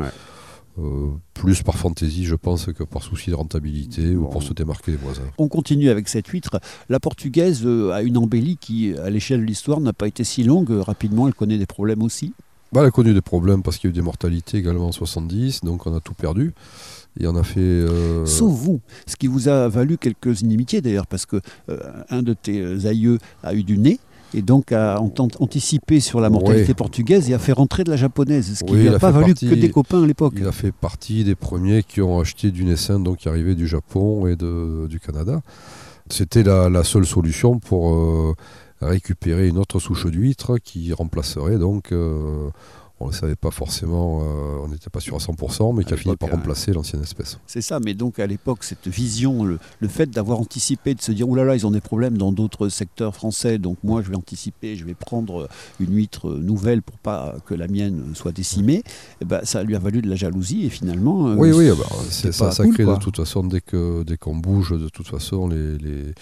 [0.76, 4.90] Euh, plus par fantaisie, je pense, que par souci de rentabilité ou pour se démarquer
[4.92, 5.22] des voisins.
[5.38, 6.58] On continue avec cette huître.
[6.88, 10.42] La portugaise euh, a une embellie qui, à l'échelle de l'histoire, n'a pas été si
[10.42, 10.70] longue.
[10.70, 12.32] Rapidement, elle connaît des problèmes aussi.
[12.74, 14.92] Bah, elle a connu des problèmes parce qu'il y a eu des mortalités également en
[14.92, 16.54] 70, donc on a tout perdu.
[17.20, 17.60] Et on a fait.
[17.60, 21.36] Euh, Sauf vous, ce qui vous a valu quelques inimitiés d'ailleurs, parce que
[21.68, 21.78] euh,
[22.10, 24.00] un de tes aïeux a eu du nez
[24.34, 25.00] et donc a
[25.38, 28.98] anticipé sur la mortalité portugaise et a fait rentrer de la japonaise, ce qui n'a
[28.98, 30.34] pas valu que des copains à l'époque.
[30.36, 33.68] Il a fait partie des premiers qui ont acheté du naissin donc qui arrivait du
[33.68, 35.42] Japon et de, du Canada.
[36.10, 38.34] C'était la, seule solution pour euh,
[38.80, 42.50] récupérer une autre souche d'huître qui remplacerait donc euh,
[43.00, 45.92] on ne le savait pas forcément, euh, on n'était pas sûr à 100%, mais qui
[45.92, 47.38] a fini par remplacer l'ancienne espèce.
[47.46, 51.28] C'est ça, mais donc à l'époque, cette vision, le, fait d'avoir anticipé, de se dire,
[51.28, 54.16] oulala, là là, ils ont des problèmes dans d'autres secteurs français, donc moi je vais
[54.16, 55.48] anticiper, je vais prendre
[55.80, 58.84] une huître nouvelle pour pas que la mienne soit décimée,
[59.20, 61.28] et ben, ça lui a valu de la jalousie, et finalement...
[61.28, 64.16] Euh, oui, oui, ah bah, c'est ça, ça crée de toute façon, dès qu'on dès
[64.16, 66.14] qu'on bouge, de toute façon, les, les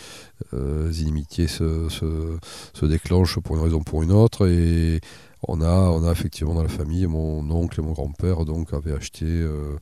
[0.55, 2.39] euh, inimitiés se, se,
[2.73, 5.01] se déclenchent pour une raison ou pour une autre, et
[5.49, 8.93] on a, on a effectivement dans la famille, mon oncle et mon grand-père donc avaient
[8.93, 9.77] acheté euh,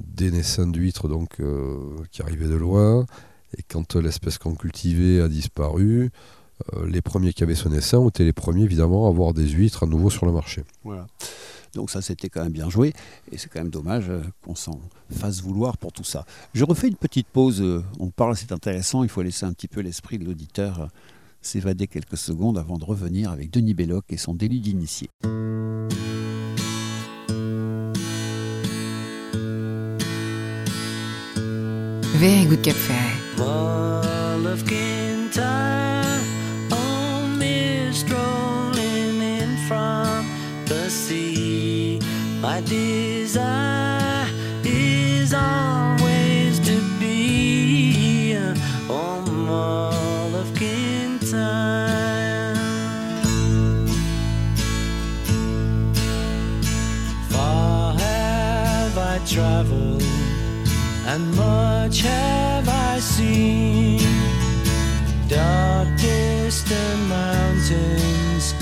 [0.00, 1.76] des naissins d'huîtres donc euh,
[2.10, 3.06] qui arrivaient de loin.
[3.56, 6.10] Et quand l'espèce qu'on cultivait a disparu,
[6.74, 9.46] euh, les premiers qui avaient ce naissin ont été les premiers évidemment à avoir des
[9.46, 10.64] huîtres à nouveau sur le marché.
[10.84, 11.06] Voilà.
[11.74, 12.92] Donc ça, c'était quand même bien joué.
[13.30, 14.10] Et c'est quand même dommage
[14.42, 14.78] qu'on s'en
[15.10, 16.26] fasse vouloir pour tout ça.
[16.52, 17.82] Je refais une petite pause.
[17.98, 19.04] On parle, c'est intéressant.
[19.04, 20.90] Il faut laisser un petit peu l'esprit de l'auditeur
[21.42, 25.08] s'évader quelques secondes avant de revenir avec Denis Belloc et son délit d'initié.
[32.14, 32.76] Very good Cap
[42.42, 44.26] My desire
[44.64, 48.34] is always to be
[48.90, 49.21] on
[59.32, 60.02] traveled
[61.06, 63.98] and much have I seen.
[65.26, 68.52] Dark distant mountains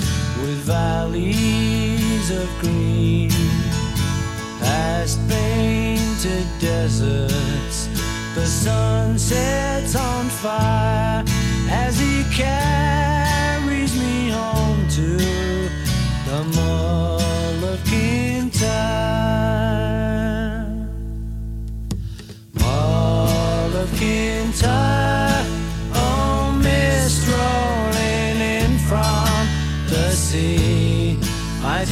[0.40, 3.30] with valleys of green,
[4.60, 7.88] past painted deserts.
[8.36, 11.24] The sun sets on fire
[11.68, 12.89] as he carries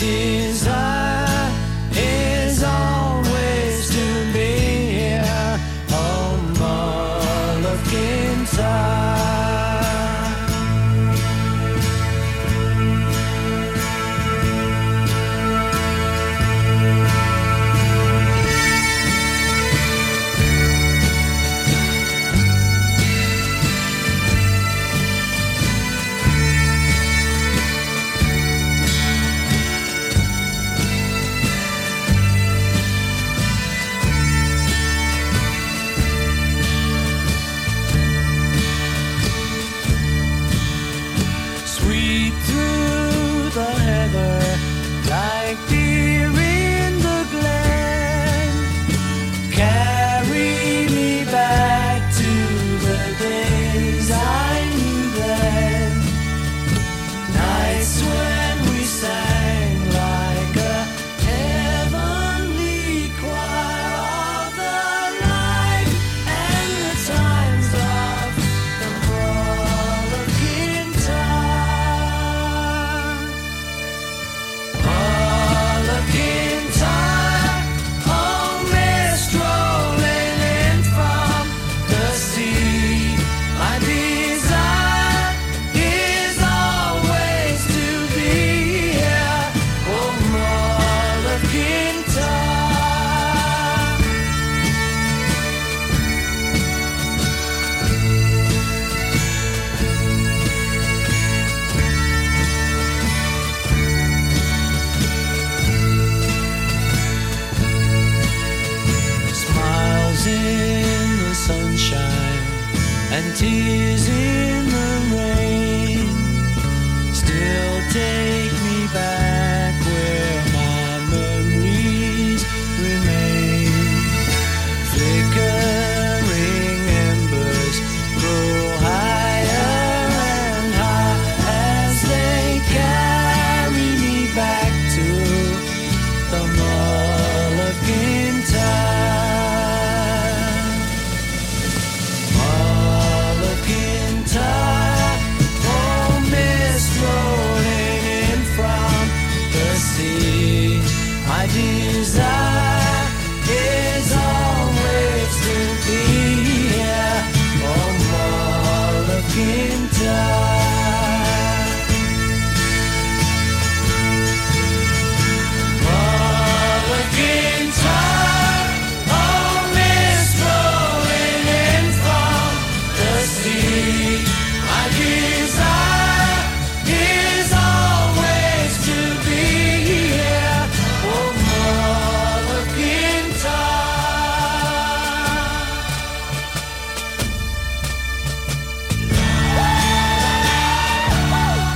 [0.00, 0.47] My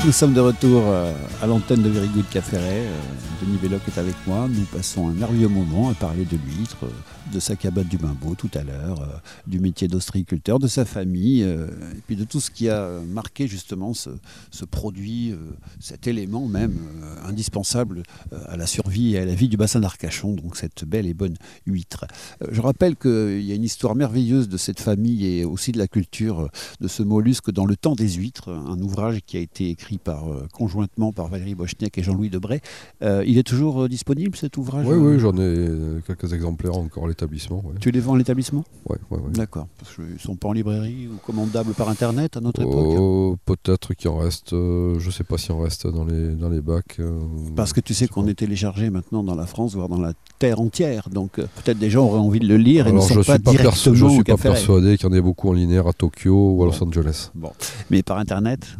[0.05, 2.90] Nous sommes de retour euh, à l'antenne de Very Good Café euh,
[3.40, 4.48] Denis Belloc est avec moi.
[4.48, 8.34] Nous passons un merveilleux moment à parler de l'huître, euh, de sa cabane du Bimbo
[8.34, 12.68] tout à l'heure, du métier d'ostriculteur, de sa famille, et puis de tout ce qui
[12.68, 14.11] a marqué justement ce,
[14.70, 15.34] produit,
[15.80, 16.76] cet élément même
[17.24, 18.03] indispensable
[18.48, 21.36] à la survie et à la vie du bassin d'Arcachon, donc cette belle et bonne
[21.66, 22.05] huître.
[22.50, 25.88] Je rappelle qu'il y a une histoire merveilleuse de cette famille et aussi de la
[25.88, 26.50] culture
[26.80, 30.30] de ce mollusque dans le temps des huîtres, un ouvrage qui a été écrit par,
[30.30, 32.61] euh, conjointement par Valérie Bochniak et Jean-Louis Debray.
[33.03, 35.68] Euh, il est toujours euh, disponible cet ouvrage Oui, oui, j'en ai
[36.07, 37.62] quelques exemplaires encore à l'établissement.
[37.80, 38.64] Tu les vends à l'établissement?
[38.88, 39.32] Oui, oui, oui.
[39.32, 39.66] D'accord.
[39.78, 43.38] Parce qu'ils ne sont pas en librairie ou commandables par Internet à notre oh, époque
[43.45, 46.61] Peut-être qu'il en reste, je ne sais pas s'il en reste dans les, dans les
[46.61, 47.01] bacs.
[47.57, 50.61] Parce que tu sais qu'on est téléchargé maintenant dans la France, voire dans la terre
[50.61, 51.09] entière.
[51.11, 53.95] Donc peut-être des gens auraient envie de le lire et ne sont pas, pas directement
[53.95, 56.62] Je ne suis pas persuadé qu'il y en ait beaucoup en linéaire à Tokyo ou
[56.62, 57.30] à Los Angeles.
[57.34, 57.53] Bon.
[57.90, 58.76] Mais par Internet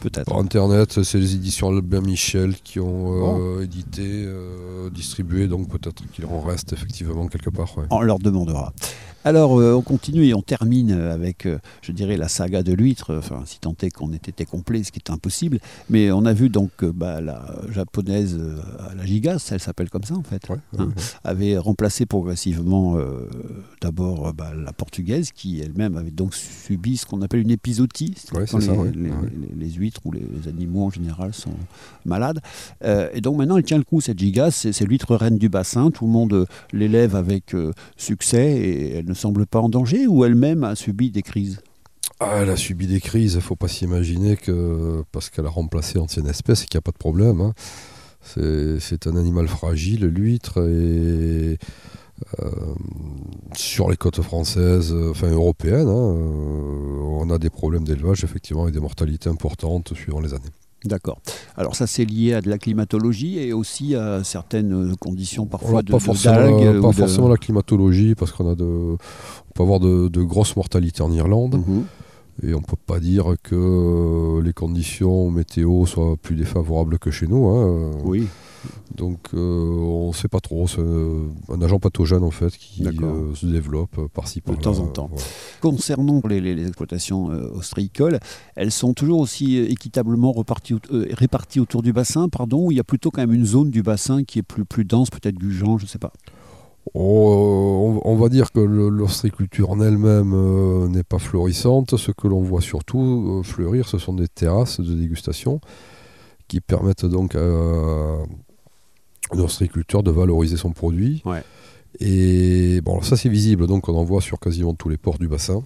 [0.00, 0.34] peut-être.
[0.34, 6.26] Internet, c'est les éditions Albin Michel qui ont euh, édité, euh, distribué, donc peut-être qu'il
[6.26, 7.74] en reste effectivement quelque part.
[7.90, 8.72] On leur demandera.
[9.26, 13.12] Alors, euh, on continue et on termine avec, euh, je dirais, la saga de l'huître,
[13.18, 15.58] enfin, si tant est qu'on ait été complet, ce qui est impossible.
[15.90, 18.38] Mais on a vu donc euh, bah, la japonaise,
[18.96, 20.92] la Gigas, elle s'appelle comme ça en fait, hein,
[21.24, 22.96] avait remplacé progressivement
[23.80, 28.60] d'abord bah, la portugaise, qui elle-même avait donc subi ce qu'on appelle une épisodie, quand
[29.56, 31.54] les, ou les, animaux en général sont
[32.04, 32.40] malades.
[32.84, 36.06] et donc maintenant, elle tient le coup, cette Gigas, c'est l'huître reine du bassin, tout
[36.06, 37.54] le monde l'élève avec
[37.96, 41.60] succès et elle ne semble pas en danger ou elle-même a subi des crises?
[42.18, 45.50] Ah, elle a subi des crises, il ne faut pas s'imaginer que parce qu'elle a
[45.50, 47.40] remplacé ancienne espèce et qu'il n'y a pas de problème.
[47.40, 47.54] Hein.
[48.80, 51.56] C'est un animal fragile, l'huître, et euh,
[53.54, 58.72] sur les côtes françaises, enfin européennes, hein, euh, on a des problèmes d'élevage, effectivement, et
[58.72, 60.42] des mortalités importantes suivant les années.
[60.84, 61.20] D'accord.
[61.56, 65.90] Alors ça c'est lié à de la climatologie et aussi à certaines conditions parfois de,
[65.90, 70.22] pas forcément, la, pas forcément la climatologie parce qu'on a de, on peut avoir de,
[70.22, 71.56] grosses mortalités en Irlande.
[71.66, 71.84] Mhm.
[72.42, 77.26] Et on ne peut pas dire que les conditions météo soient plus défavorables que chez
[77.26, 77.46] nous.
[77.46, 77.92] Hein.
[78.04, 78.28] Oui.
[78.94, 80.66] Donc euh, on ne sait pas trop.
[80.66, 84.58] C'est un agent pathogène en fait qui euh, se développe par-ci par-là.
[84.58, 85.10] De temps en temps.
[85.60, 88.18] Concernant les, exploitations euh, ostréicoles,
[88.54, 93.10] elles sont toujours aussi équitablement réparties autour du bassin, pardon, ou il y a plutôt
[93.10, 95.88] quand même une zone du bassin qui est plus, plus dense, peut-être Gujan, je ne
[95.88, 96.12] sais pas.
[96.94, 101.96] Oh, on, va dire que l'ostréiculture en elle-même n'est pas florissante.
[101.96, 105.60] Ce que l'on voit surtout fleurir, ce sont des terrasses de dégustation
[106.48, 107.38] qui permettent donc à,
[109.30, 111.22] ostréiculteur de valoriser son produit.
[112.00, 115.28] Et bon, ça c'est visible, donc on en voit sur quasiment tous les ports du
[115.28, 115.62] bassin.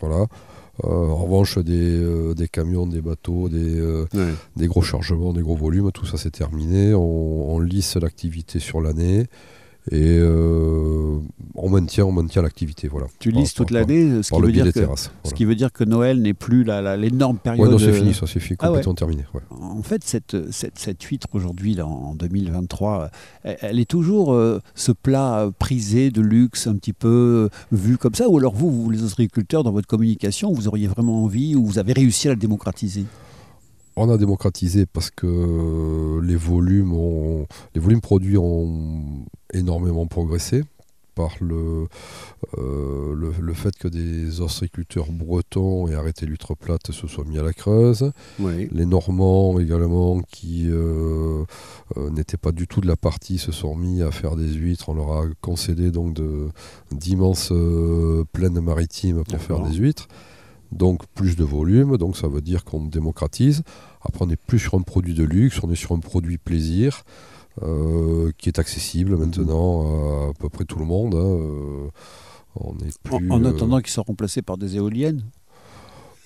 [0.00, 0.26] Voilà.
[0.84, 4.06] Euh, en revanche, des, euh, des, camions, des bateaux, des, euh,
[4.56, 6.94] des, gros chargements, des gros volumes, tout ça c'est terminé.
[6.94, 9.26] On, on lisse l'activité sur l'année
[9.92, 11.18] et euh,
[11.54, 12.88] on maintient, on maintient l'activité.
[12.88, 13.06] Voilà.
[13.20, 14.80] Tu lises toute l'année, ce, qui veut dire que,
[15.24, 17.70] ce qui veut dire que Noël n'est plus l'énorme période.
[17.70, 19.24] non, c'est fini, ça c'est fini, ah complètement terminé.
[19.60, 23.10] En fait, cette, cette, cette huître aujourd'hui, en 2023,
[23.44, 28.14] elle, est toujours euh, ce plat prisé de luxe, un petit peu euh, vu comme
[28.14, 31.64] ça, ou alors vous, vous les agriculteurs, dans votre communication, vous auriez vraiment envie, ou
[31.64, 33.04] vous avez réussi à la démocratiser?
[33.96, 40.62] On a démocratisé parce que les volumes, ont, les volumes produits ont énormément progressé.
[41.14, 41.86] par le,
[42.58, 47.42] euh, le, fait que des ostréiculteurs bretons aient arrêté l'huître plate se soient mis à
[47.42, 48.12] la creuse.
[48.38, 51.44] Les Normands également, qui euh,
[51.96, 54.90] n'étaient pas du tout de la partie, se sont mis à faire des huîtres.
[54.90, 56.20] On leur a concédé donc
[56.92, 57.50] d'immenses
[58.34, 60.08] plaines maritimes pour faire des huîtres
[60.72, 63.62] donc plus de volume, donc ça veut dire qu'on démocratise.
[64.02, 67.02] Après, on n'est plus sur un produit de luxe, on est sur un produit plaisir
[67.62, 71.14] euh, qui est accessible maintenant à, à peu près tout le monde.
[71.14, 71.18] Hein.
[71.18, 71.88] Euh,
[72.56, 75.22] on est plus, en, attendant qu'il soit remplacé par des éoliennes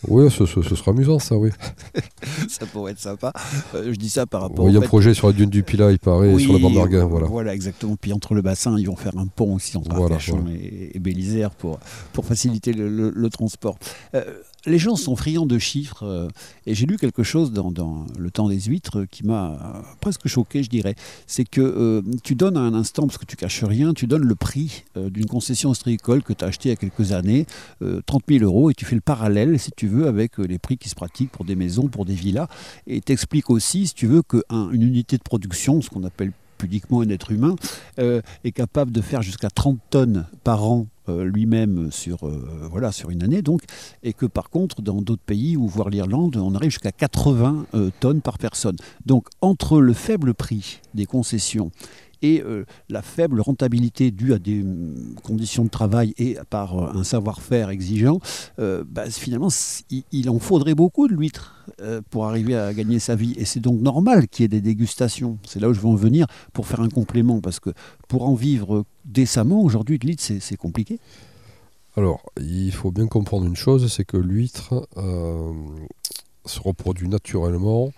[0.08, 1.50] oui, ce, sera amusant, ça, oui.
[2.48, 3.32] ça pourrait être sympa.
[3.74, 4.68] Euh, je dis ça par rapport.
[4.68, 6.74] Il y a un projet sur la dune du Pilat, il paraît, sur la bande
[6.74, 7.04] d'Arguin.
[7.04, 7.26] Voilà.
[7.26, 7.96] voilà, exactement.
[8.00, 10.16] Puis entre le bassin, ils vont faire un pont aussi entre voilà,
[10.50, 11.78] et, et pour,
[12.12, 13.78] pour faciliter le, transport.
[14.14, 14.24] Euh,
[14.66, 16.28] les gens sont friands de chiffres euh,
[16.66, 17.70] et j'ai lu quelque chose dans,
[18.18, 20.94] Le temps des huîtres qui m'a presque choqué, je dirais.
[21.26, 24.34] C'est que tu donnes à un instant, parce que tu caches rien, tu donnes le
[24.34, 27.46] prix d'une concession ostréicole que tu as acheté il y a quelques années,
[28.06, 30.88] 30 000 euros, et tu fais le parallèle, si tu veux, avec les prix qui
[30.88, 32.48] se pratiquent pour des maisons, pour des villas.
[32.86, 37.08] Et t'expliques aussi, si tu veux, qu'une unité de production, ce qu'on appelle pudiquement un
[37.08, 37.56] être humain,
[37.98, 42.92] euh, est capable de faire jusqu'à 30 tonnes par an euh, lui-même sur, euh, voilà,
[42.92, 43.62] sur une année, donc,
[44.02, 47.66] et que par contre, dans d'autres pays, ou voire l'Irlande, on arrive jusqu'à 80
[48.00, 48.76] tonnes par personne.
[49.06, 51.70] Donc, entre le faible prix des concessions
[52.22, 56.92] et euh, la faible rentabilité due à des mm, conditions de travail et par euh,
[56.94, 58.20] un savoir-faire exigeant,
[58.58, 59.48] euh, bah, finalement,
[60.12, 61.56] il, en faudrait beaucoup de l'huître
[62.10, 63.32] pour arriver à gagner sa vie.
[63.38, 65.38] Et c'est donc normal qu'il y ait des dégustations.
[65.46, 67.70] C'est là où je veux en venir pour faire un complément, parce que
[68.10, 70.98] pour en vivre décemment, aujourd'hui, l'huître, c'est compliqué.
[71.96, 74.86] Alors, il faut bien comprendre une chose, c'est que l'huître
[76.44, 77.92] se reproduit naturellement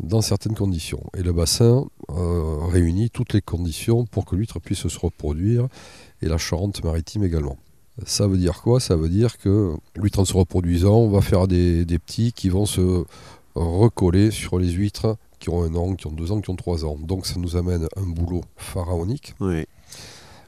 [0.00, 1.02] dans certaines conditions.
[1.16, 5.68] Et le bassin euh, réunit toutes les conditions pour que l'huître puisse se reproduire,
[6.22, 7.56] et la Charente-Maritime également.
[8.06, 8.80] Ça veut dire quoi?
[8.80, 12.66] Ça veut dire que l'huître en se reproduisant, on va faire des, petits qui vont
[12.66, 13.04] se
[13.54, 16.84] recoller sur les huîtres qui ont un an, qui ont deux ans, qui ont trois
[16.84, 16.96] ans.
[16.96, 19.34] Donc ça nous amène un boulot pharaonique.
[19.40, 19.66] Oui.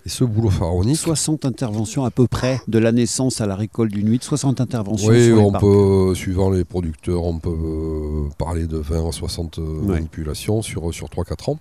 [0.07, 0.97] Et ce boulot pharaonique.
[0.97, 5.11] 60 interventions à peu près, de la naissance à la récolte d'une huître, 60 interventions.
[5.11, 10.62] Oui, on peut, suivant les producteurs, on peut euh, parler de 20 à 60 manipulations
[10.62, 11.59] sur, sur 3-4 ans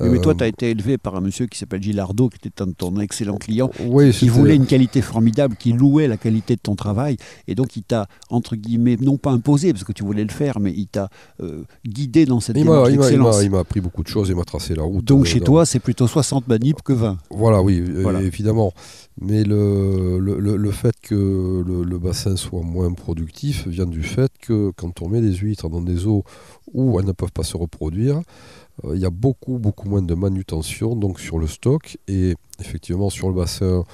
[0.00, 2.66] mais toi, tu as été élevé par un monsieur qui s'appelle Gilardo, qui était un
[2.66, 3.70] de ton excellent client,
[4.12, 7.16] qui voulait une qualité formidable, qui louait la qualité de ton travail.
[7.48, 10.60] Et donc, il t'a, entre guillemets, non pas imposé, parce que tu voulais le faire,
[10.60, 11.08] mais il t'a
[11.42, 13.42] euh, guidé dans cette démarche d'excellence.
[13.42, 15.04] Il m'a appris beaucoup de choses, il m'a tracé la route.
[15.04, 17.18] Donc, euh, chez toi, c'est plutôt 60 manips que 20.
[17.30, 17.82] Voilà, oui,
[18.22, 18.72] évidemment.
[19.18, 24.72] Mais le, le, le, fait que le, bassin soit moins productif vient du fait que
[24.76, 26.22] quand on met des huîtres dans des eaux
[26.74, 28.22] où elles ne peuvent pas se reproduire, euh,
[28.92, 31.98] il y a beaucoup, beaucoup moins de manutention donc sur le stock.
[32.08, 33.84] Et effectivement, sur le bassin,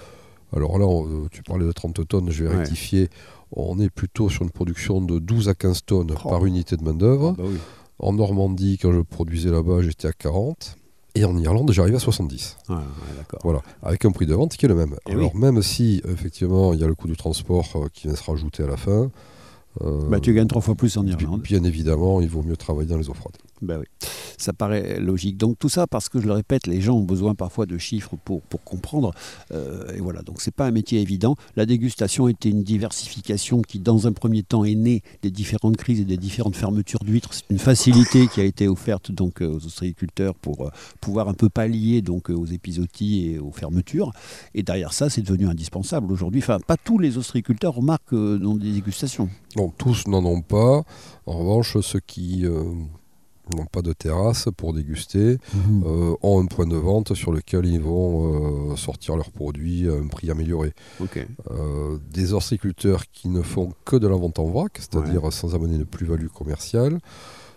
[0.55, 3.09] alors là, euh, tu parlais de 30 tonnes, je vais rectifier.
[3.53, 6.29] On est plutôt sur une production de 12 à 15 tonnes oh.
[6.29, 7.35] par unité de main-d'œuvre.
[7.39, 7.49] Ah bah
[7.99, 10.77] en Normandie, quand je produisais là-bas, j'étais à 40.
[11.15, 12.57] Et en Irlande, j'arrive à 70.
[13.45, 14.97] voilà, avec un prix de vente qui est le même.
[15.07, 18.17] Eh alors, même si, effectivement, il y a le coût du transport euh, qui vient
[18.17, 19.11] se rajouter à la fin.
[20.11, 21.43] bah, tu gagnes trois fois plus en Irlande.
[21.43, 23.37] Bien évidemment, il vaut mieux travailler dans les eaux froides.
[23.63, 23.87] Ben oui,
[24.39, 25.37] ça paraît logique.
[25.37, 28.17] Donc tout ça parce que je le répète, les gens ont besoin parfois de chiffres
[28.25, 29.13] pour, pour comprendre.
[29.53, 31.37] Euh, et voilà, donc c'est pas un métier évident.
[31.55, 36.01] La dégustation était une diversification qui, dans un premier temps, est née des différentes crises
[36.01, 37.33] et des différentes fermetures d'huîtres.
[37.33, 41.35] C'est une facilité qui a été offerte donc euh, aux ostréiculteurs pour euh, pouvoir un
[41.35, 44.13] peu pallier donc aux épizooties et aux fermetures.
[44.55, 46.41] Et derrière ça, c'est devenu indispensable aujourd'hui.
[46.41, 49.29] Enfin, pas tous les ostréiculteurs remarquent des dégustations.
[49.57, 50.83] Non, tous n'en ont pas.
[51.27, 52.45] En revanche, ceux qui
[53.57, 55.39] n'ont pas de terrasse pour déguster,
[55.85, 59.93] euh, ont un point de vente sur lequel ils vont euh, sortir leurs produits à
[59.93, 60.73] un prix amélioré.
[61.51, 65.79] Euh, des horticulteurs qui ne font que de la vente en vrac, c'est-à-dire sans amener
[65.79, 66.99] de plus-value commerciale.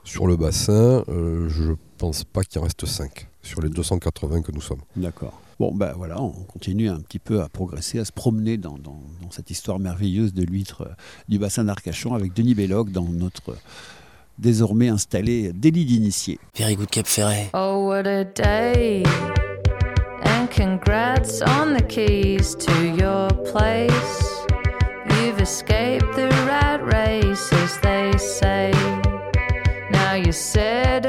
[0.03, 4.61] Sur le bassin, je pense pas qu'il en reste 5 sur les 280 que nous
[4.61, 4.81] sommes.
[4.95, 5.41] D'accord.
[5.59, 8.99] Bon, ben voilà, on continue un petit peu à progresser, à se promener dans, dans
[9.31, 10.89] cette histoire merveilleuse de l'huître
[11.29, 13.55] du bassin d'Arcachon avec Denis Belloc dans notre
[14.38, 16.39] désormais installé délit d'initié.
[16.55, 17.49] Very good Cap Ferret.
[17.53, 19.03] Oh, what a day!
[20.23, 24.45] And congrats on the keys to your place.
[25.21, 28.71] You've escaped the rat race, as they say.
[29.91, 31.04] Now you're settling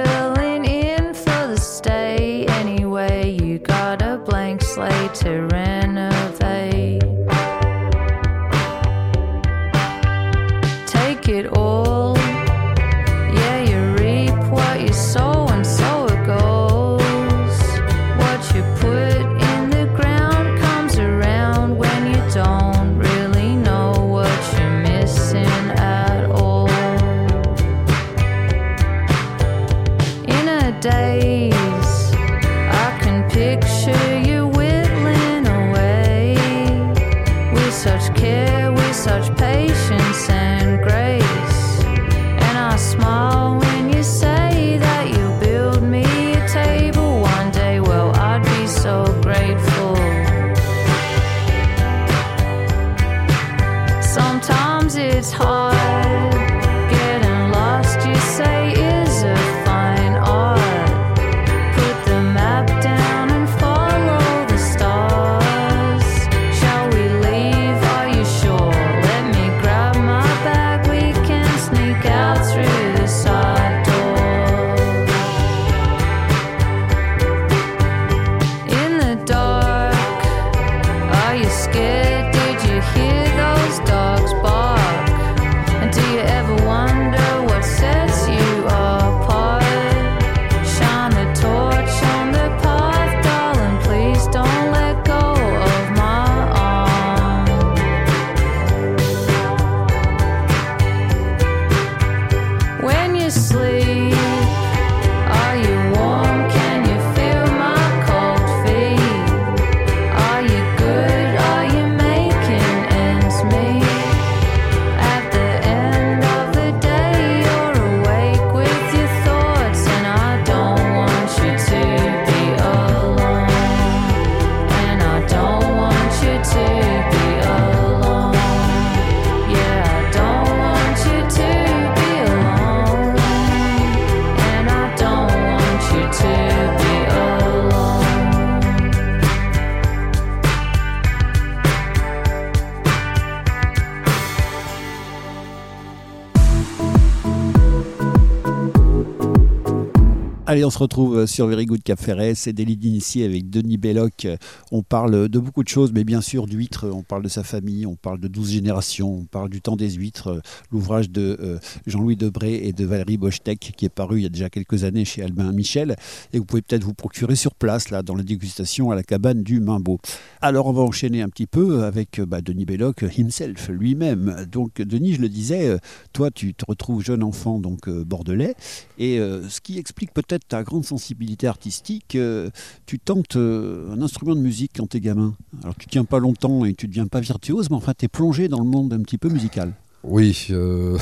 [150.64, 154.26] On se retrouve euh, sur Very Good Cap Ferret, c'est Délit d'initié avec Denis Belloc.
[154.72, 157.84] On parle de beaucoup de choses, mais bien sûr d'huîtres, on parle de sa famille,
[157.84, 160.40] on parle de 12 générations, on parle du temps des huîtres, euh,
[160.72, 164.30] l'ouvrage de euh, Jean-Louis Debré et de Valérie Bochtec qui est paru il y a
[164.30, 165.96] déjà quelques années chez Albin Michel
[166.32, 169.42] et vous pouvez peut-être vous procurer sur place, là, dans la dégustation à la cabane
[169.42, 169.98] du Mimbeau.
[170.40, 174.46] Alors on va enchaîner un petit peu avec bah, Denis Belloc himself, lui-même.
[174.50, 175.76] Donc Denis, je le disais,
[176.14, 178.54] toi tu te retrouves jeune enfant, donc bordelais,
[178.98, 182.50] et ce qui explique peut-être ta grande sensibilité artistique, euh,
[182.86, 185.34] tu tentes euh, un instrument de musique quand tu es gamin.
[185.62, 188.48] Alors tu tiens pas longtemps et tu deviens pas virtuose, mais enfin tu es plongé
[188.48, 189.72] dans le monde un petit peu musical.
[190.04, 190.98] Oui, euh,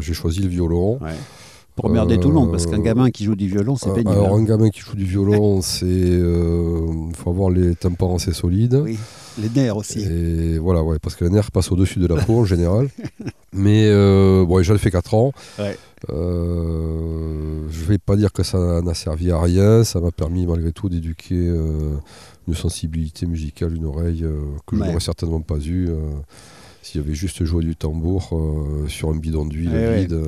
[0.00, 0.98] j'ai choisi le violon.
[1.76, 4.12] Pour emmerder tout le monde, parce qu'un gamin qui joue du violon, c'est pénible.
[4.12, 5.86] Alors, un gamin qui joue du violon, c'est.
[5.86, 8.80] Il faut avoir les tympans assez solides.
[8.80, 8.96] Oui,
[9.40, 10.04] les nerfs aussi.
[10.04, 12.88] Et voilà, ouais, parce que les nerfs passent au-dessus de la peau en général.
[13.52, 15.32] Mais bon, j'en ai fait 4 ans.
[15.58, 15.76] Ouais.
[17.74, 20.46] Euh, je ne vais pas dire que ça n'a servi à rien, ça m'a permis
[20.46, 21.96] malgré tout d'éduquer euh,
[22.48, 25.90] une sensibilité musicale, une oreille euh, que je n'aurais certainement pas eue
[26.82, 28.38] s'il y avait juste joué du tambour
[28.88, 30.20] sur un bidon d'huile vide.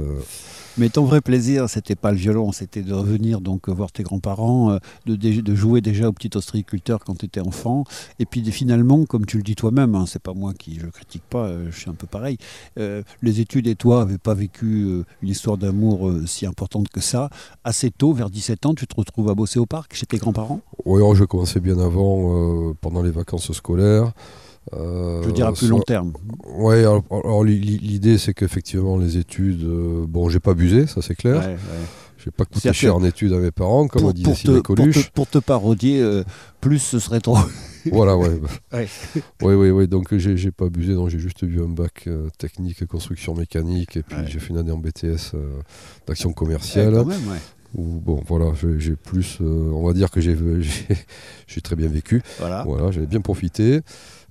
[0.79, 4.73] Mais ton vrai plaisir, c'était pas le violon, c'était de revenir donc voir tes grands-parents,
[4.73, 7.85] euh, de, jouer déjà au petit ostréiculteur quand tu étais enfant,
[8.19, 11.23] et puis finalement, comme tu le dis toi-même, hein, c'est pas moi qui je critique
[11.31, 12.37] pas, euh, je suis un peu pareil.
[12.79, 14.87] Euh, les études et toi n'avaient pas vécu
[15.23, 17.31] une histoire d'amour si importante que ça.
[17.65, 20.61] Assez tôt, vers 17 ans, tu te retrouves à bosser au parc chez tes grands-parents?
[20.85, 24.13] Oui, je commençais bien avant, pendant les vacances scolaires.
[24.75, 26.13] Euh, je veux dire à plus long terme.
[26.45, 31.37] Oui, alors, l'idée c'est qu'effectivement les études, euh, bon j'ai pas abusé, ça c'est clair.
[31.39, 31.57] Ouais,
[32.25, 35.29] J'ai pas coûté cher en études à mes parents, comme pour, disait pour te, pour,
[35.29, 36.25] te, parodier, euh,
[36.61, 37.39] plus ce serait trop.
[37.93, 38.41] voilà, ouais.
[38.73, 39.87] oui, oui, oui.
[39.87, 42.09] Donc j'ai pas abusé, donc j'ai juste eu un bac
[42.39, 45.37] technique construction mécanique et puis j'ai fait une année en BTS
[46.09, 46.95] d'action commerciale.
[46.95, 47.21] quand même,
[47.73, 50.21] bon, voilà, j'ai plus, on va dire que
[51.47, 52.21] j'ai très bien vécu.
[52.41, 53.83] Voilà, voilà j'avais bien profité.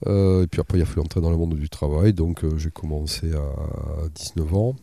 [0.08, 2.14] Euh, et puis après, il a fallu entrer dans le monde du travail.
[2.14, 4.76] Donc, euh, j'ai commencé à 19 ans.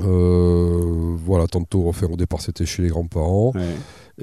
[0.00, 3.52] Euh, voilà, tantôt, enfin, au départ, c'était chez les grands-parents.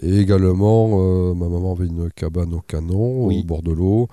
[0.02, 4.08] Et également, ma maman avait une cabane au canon, au bord de l'eau.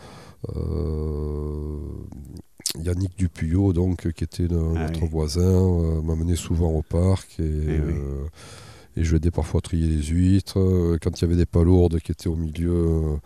[2.85, 7.41] Yannick Dupuyot, donc, qui était ah notre voisin, m'amenait souvent au parc.
[7.41, 10.59] Et, eh et je l'aidais parfois à trier les huîtres.
[11.01, 13.18] Quand il y avait des palourdes qui étaient au milieu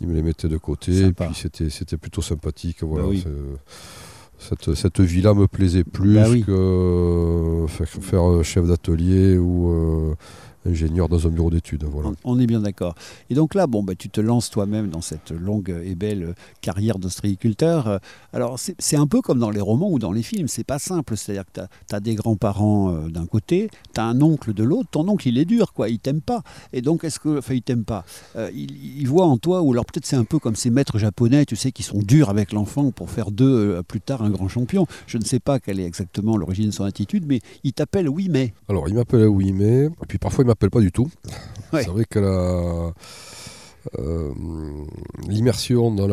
[0.00, 2.82] il me les mettait de côté, et puis c'était, c'était plutôt sympathique.
[2.82, 3.30] Voilà, bah
[4.38, 10.14] cette, cette vie-là me plaisait plus bah que faire, faire, chef d'atelier ou euh,
[10.66, 11.84] ingénieur dans un bureau d'études.
[11.84, 12.10] Voilà.
[12.24, 12.94] On, est bien d'accord.
[13.30, 16.98] Et donc là, bon, bah, tu te lances toi-même dans cette longue et belle carrière
[16.98, 18.00] d'ostréiculteur.
[18.32, 20.48] Alors, c'est un peu comme dans les romans ou dans les films.
[20.48, 21.16] C'est pas simple.
[21.16, 24.88] C'est-à-dire que tu as, des grands-parents euh, d'un côté, tu as un oncle de l'autre.
[24.90, 25.88] Ton oncle, il est dur, quoi.
[25.88, 26.42] Il t'aime pas.
[26.72, 27.38] Et donc, est-ce que.
[27.38, 28.04] Enfin, il t'aime pas.
[28.36, 31.44] Euh, il, voit en toi, ou alors peut-être c'est un peu comme ces maîtres japonais,
[31.44, 34.48] tu sais, qui sont durs avec l'enfant pour faire d'eux euh, plus tard un grand
[34.48, 34.86] champion.
[35.06, 38.28] Je ne sais pas quelle est exactement l'origine de son attitude, mais il t'appelle oui,
[38.30, 38.52] mais.
[38.68, 39.86] Alors, il m'appelle oui, mais.
[39.86, 41.08] Et puis parfois, il m'appelle pas du tout.
[41.72, 42.18] C'est vrai que
[43.98, 44.32] euh,
[45.26, 46.06] l'immersion dans,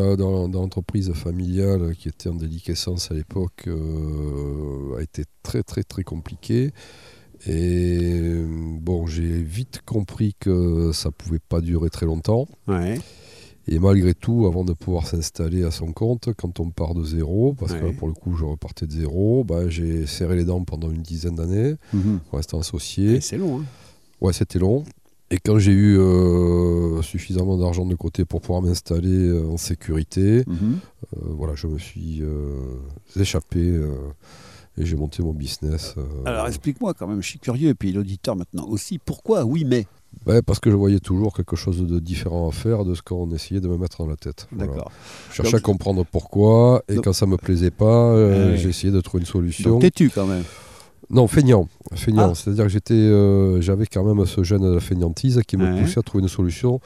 [0.48, 6.72] l'entreprise familiale qui était en déliquescence à l'époque euh, a été très très très compliquée.
[7.46, 8.44] Et
[8.82, 12.48] bon, j'ai vite compris que ça pouvait pas durer très longtemps.
[13.70, 17.54] Et malgré tout, avant de pouvoir s'installer à son compte, quand on part de zéro,
[17.54, 20.90] parce que pour le coup je repartais de zéro, bah, j'ai serré les dents pendant
[20.90, 22.20] une dizaine d'années, mhm.
[22.32, 23.20] restant associé.
[23.20, 23.60] C'est long.
[23.60, 23.66] Hein.
[24.22, 24.84] Ouais, c'était long.
[25.30, 30.44] Et quand j'ai eu euh, suffisamment d'argent de côté pour pouvoir m'installer euh, en sécurité,
[30.48, 30.80] mhm.
[31.16, 32.22] euh, voilà, je me suis
[33.20, 33.78] échappé
[34.78, 35.96] et j'ai monté mon business.
[36.26, 39.86] Alors explique-moi quand même, je suis curieux, et puis l'auditeur maintenant aussi, pourquoi oui mais?
[40.46, 43.60] Parce que je voyais toujours quelque chose de différent à faire de ce qu'on essayait
[43.60, 44.48] de me mettre dans la tête.
[44.54, 44.92] D'accord.
[45.30, 49.24] Je cherchais à comprendre pourquoi, et quand ça me plaisait pas, j'ai essayé de trouver
[49.24, 49.72] une solution.
[49.72, 50.46] Donc t'es-tu quand même
[51.10, 51.68] non, feignant.
[51.94, 52.32] feignant.
[52.32, 52.36] Ah.
[52.36, 56.00] C'est-à-dire que j'étais, euh, j'avais quand même ce gène de la feignantise qui me poussait
[56.00, 56.80] à trouver une solution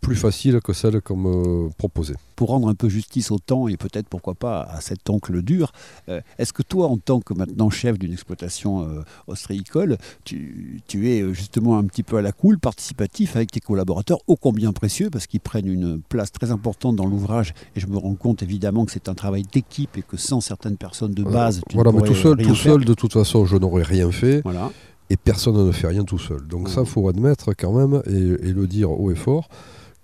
[0.00, 2.14] plus facile que celle qu'on me proposait.
[2.36, 5.72] Pour rendre un peu justice au temps et peut-être pourquoi pas à cet oncle dur,
[6.08, 11.20] euh, est-ce que toi, en tant que maintenant chef d'une exploitation euh, ostréicole, tu, es
[11.20, 15.10] euh, justement un petit peu à la cool, participatif avec tes collaborateurs, ô combien précieux,
[15.10, 18.84] parce qu'ils prennent une place très importante dans l'ouvrage et je me rends compte évidemment
[18.84, 22.02] que c'est un travail d'équipe et que sans certaines personnes de base, tu voilà, mais
[22.02, 24.42] tout seul, tout seul, de toute façon, je n'aurais rien fait.
[24.42, 24.70] Voilà.
[25.10, 26.46] Et personne ne fait rien tout seul.
[26.46, 29.48] Donc ça, il faut admettre quand même et, et le dire haut et fort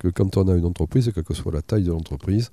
[0.05, 2.51] que quand on a une entreprise, quelle que soit la taille de l'entreprise,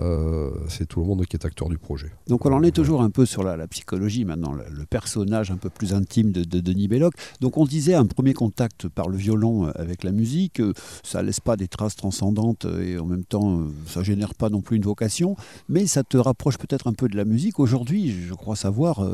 [0.00, 2.10] euh, c'est tout le monde qui est acteur du projet.
[2.26, 5.70] Donc on en est toujours un peu sur la, psychologie maintenant, le, personnage un peu
[5.70, 7.12] plus intime de, Denis Belloc.
[7.40, 10.62] Donc on disait un premier contact par le violon avec la musique,
[11.02, 14.76] ça laisse pas des traces transcendantes et en même temps ça génère pas non plus
[14.76, 15.36] une vocation,
[15.68, 17.60] mais ça te rapproche peut-être un peu de la musique.
[17.60, 19.04] Aujourd'hui, je crois savoir,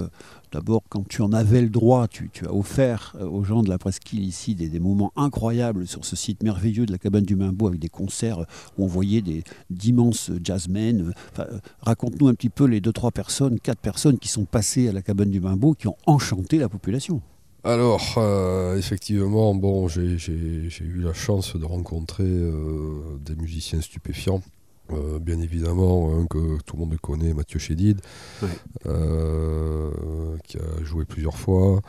[0.52, 4.24] d'abord quand tu en avais le droit, tu, as offert aux gens de la presqu'île
[4.24, 7.88] ici des, moments incroyables sur ce site merveilleux de la cabane du Mimbo avec des
[7.88, 8.40] concerts
[8.78, 9.22] où on voyait
[9.68, 11.12] d'immenses jazzmen.
[11.38, 14.92] Euh, raconte-nous un petit peu les deux, trois personnes, quatre personnes qui sont passées à
[14.92, 17.20] la cabane du Mimbo, qui ont enchanté la population.
[17.62, 20.16] Alors, euh, effectivement, bon, j'ai
[20.80, 24.40] eu la chance de rencontrer euh, des musiciens stupéfiants.
[25.20, 28.00] Bien évidemment, un que tout le monde connaît, Mathieu Chédid,
[28.82, 31.80] qui a joué plusieurs fois.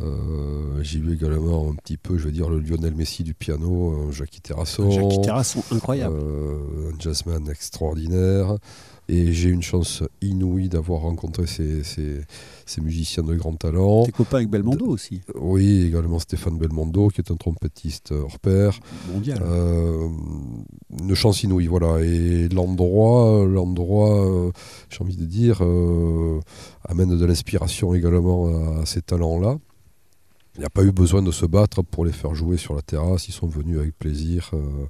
[0.00, 4.08] Euh, j'ai vu également un petit peu, je veux dire, le Lionel Messi du piano,
[4.08, 4.90] euh, Jackie Terrasson.
[4.90, 6.16] Jackie Terrasson, incroyable.
[6.18, 8.56] Euh, un jazzman extraordinaire.
[9.08, 14.04] Et j'ai eu une chance inouïe d'avoir rencontré ces, ces, musiciens de grand talent.
[14.04, 18.78] T'es copain avec Belmondo aussi Oui, également Stéphane Belmondo, qui est un trompettiste hors pair.
[19.12, 19.40] Mondial.
[21.00, 22.02] une chance inouïe, voilà.
[22.02, 24.50] Et l'endroit, l'endroit
[24.90, 25.62] j'ai envie de dire,
[26.84, 29.58] amène de l'inspiration également à ces talents-là.
[30.56, 32.80] Il n'y a pas eu besoin de se battre pour les faire jouer sur la
[32.80, 33.28] terrasse.
[33.28, 34.50] Ils sont venus avec plaisir.
[34.54, 34.86] Euh,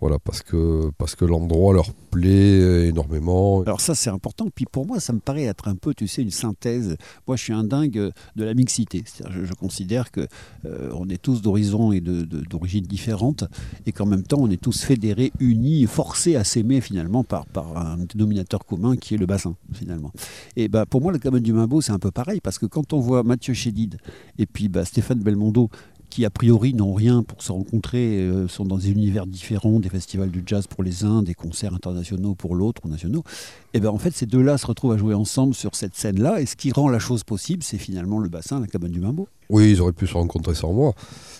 [0.00, 3.62] voilà, parce que, parce que l'endroit leur plaît énormément.
[3.62, 4.48] Alors ça, c'est important.
[4.54, 6.96] Puis pour moi, ça me paraît être un peu, tu sais, une synthèse.
[7.26, 9.04] Moi, je suis un dingue de la mixité.
[9.30, 10.26] Je, considère que
[10.64, 13.44] euh, on est tous d'horizons et d'origines différentes,
[13.84, 17.46] et qu'en même temps, on est tous fédérés, unis, forcés à s'aimer finalement par,
[17.76, 20.12] un dénominateur commun qui est le bassin, finalement.
[20.56, 22.92] Et bah, pour moi, le cabane du Mimbo, c'est un peu pareil, parce que quand
[22.92, 23.98] on voit Mathieu Chédid
[24.38, 25.68] et puis bah, Stéphane Belmondo
[26.10, 29.88] qui a priori n'ont rien pour se rencontrer, euh, sont dans des univers différents, des
[29.88, 33.24] festivals de jazz pour les uns, des concerts internationaux pour l'autre ou nationaux.
[33.72, 36.46] Et bien en fait, ces deux-là se retrouvent à jouer ensemble sur cette scène-là, et
[36.46, 39.28] ce qui rend la chose possible, c'est finalement le bassin, la cabane du Mimbo.
[39.48, 40.92] Oui, ils auraient pu se rencontrer sans moi,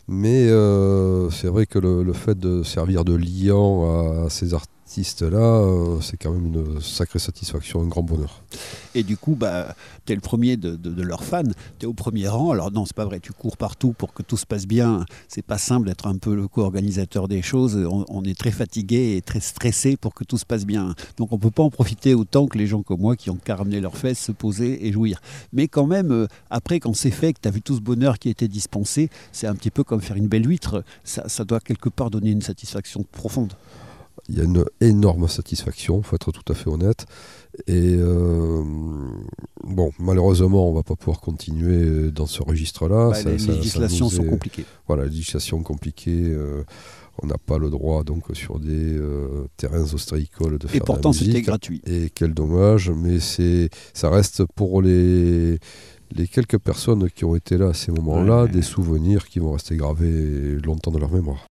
[0.09, 4.80] mais euh, c'est vrai que le, fait de servir de liant à ces artistes
[5.23, 8.43] là euh, c'est quand même une sacrée satisfaction, un grand bonheur.
[8.95, 9.75] Et du coup, bah,
[10.05, 11.43] tu es le premier de, leurs fans,
[11.79, 12.51] tu es au premier rang.
[12.51, 15.05] Alors non, c'est pas vrai, tu cours partout pour que tout se passe bien.
[15.29, 17.77] C'est pas simple d'être un peu le co-organisateur des choses.
[17.89, 20.95] On, est très fatigué et très stressé pour que tout se passe bien.
[21.17, 23.57] Donc on peut pas en profiter autant que les gens comme moi qui ont qu'à
[23.57, 25.21] ramener leurs fesses, se poser et jouir.
[25.53, 28.19] Mais quand même, euh, après, quand c'est fait, que tu as vu tout ce bonheur
[28.19, 30.83] qui été dispensé, c'est un petit peu comme faire une belle huître.
[31.05, 33.55] ça doit quelque part donner une satisfaction profonde
[34.29, 37.07] il y a une énorme satisfaction, il faut être tout à fait honnête.
[37.67, 38.63] Et euh,
[39.65, 43.11] bon, malheureusement, on ne va pas pouvoir continuer dans ce registre-là.
[43.11, 44.65] Bah, les législations sont compliquées.
[44.87, 46.33] Voilà, les législations compliquées.
[46.33, 46.65] Euh,
[47.23, 51.13] on n'a pas le droit donc sur des euh, terrains ostréicoles de faire Et pourtant,
[51.13, 51.83] c'était gratuit.
[51.85, 55.59] Et quel dommage, mais c'est, ça reste pour les
[56.13, 59.77] les quelques personnes qui ont été là à ces moments-là, des souvenirs qui vont rester
[59.77, 61.47] gravés longtemps dans leur mémoire.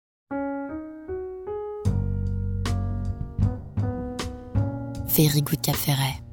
[5.20, 6.29] Very Good.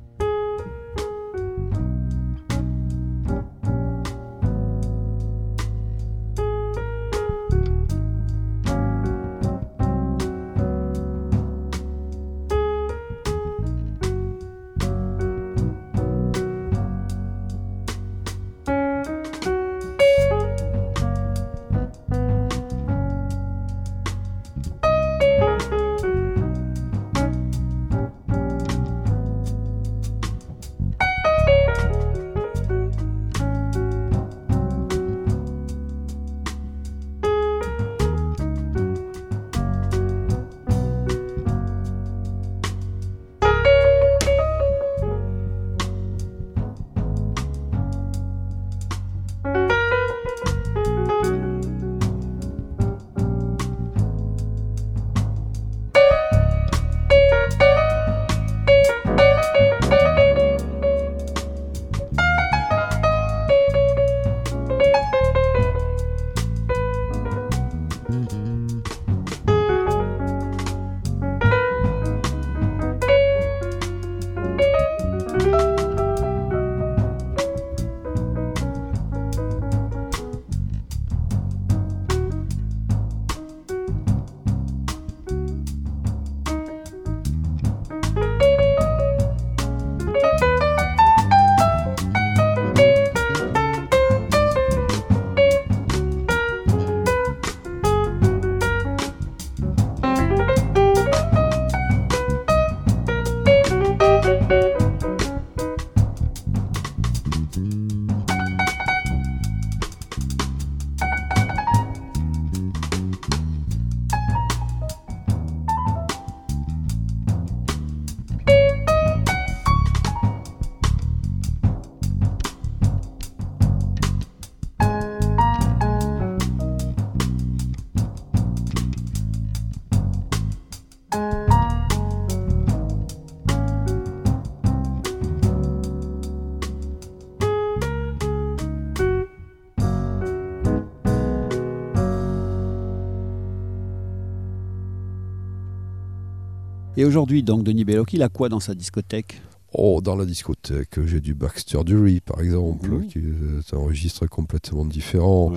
[147.00, 149.40] Et aujourd'hui, donc, Denis Belloc, il a quoi dans sa discothèque?
[149.74, 153.08] Oh, dans la discothèque, j'ai du Baxter Dury, par exemple, Mhm.
[153.08, 155.52] qui est un registre complètement différent.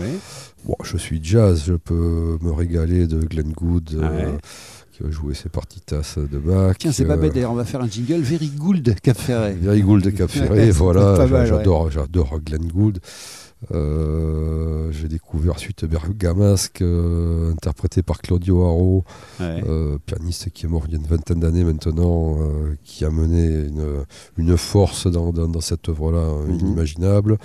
[0.66, 4.38] Bon, je suis jazz, je peux me régaler de Glenn Good, euh, Ouais.
[4.92, 6.76] qui va jouer ses partitas de Bach.
[6.78, 9.54] Tiens, c'est pas euh, bête d'ailleurs, on va faire un jingle Very Good Cap Ferret.
[9.58, 11.46] Very Good de Cap c'est voilà, ouais.
[11.46, 12.98] j'adore, j'adore Glenn Good.
[13.72, 19.04] Euh, j'ai découvert suite Bergamasque, euh, interprété par Claudio Haro,
[19.38, 19.62] Ouais.
[19.68, 22.38] euh, pianiste qui est mort il y a une vingtaine d'années maintenant,
[22.84, 24.04] qui a mené une,
[24.38, 26.58] une force dans, dans- dans cette œuvre-là Mhm.
[26.60, 27.38] inimaginable.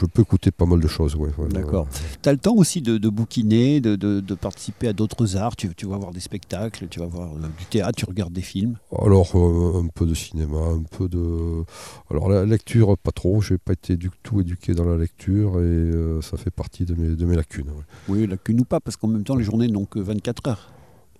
[0.00, 1.14] Je peux écouter pas mal de choses.
[1.16, 1.30] Ouais.
[1.50, 1.86] D'accord.
[2.22, 5.56] Tu as le temps aussi de, de bouquiner, de, de- de participer à d'autres arts.
[5.56, 8.42] Tu, tu vas voir des spectacles, tu vas voir euh, du théâtre, tu regardes des
[8.42, 8.76] films.
[9.00, 11.64] Alors, euh, un peu de cinéma, un peu de.
[12.10, 13.40] Alors, la lecture, pas trop.
[13.40, 16.94] J'ai pas été du tout éduqué dans la lecture et euh, ça fait partie de
[16.94, 17.68] mes, de mes lacunes.
[17.68, 17.84] ouais.
[18.08, 20.70] Oui, lacune ou pas, parce qu'en même temps, les journées n'ont que 24 heures.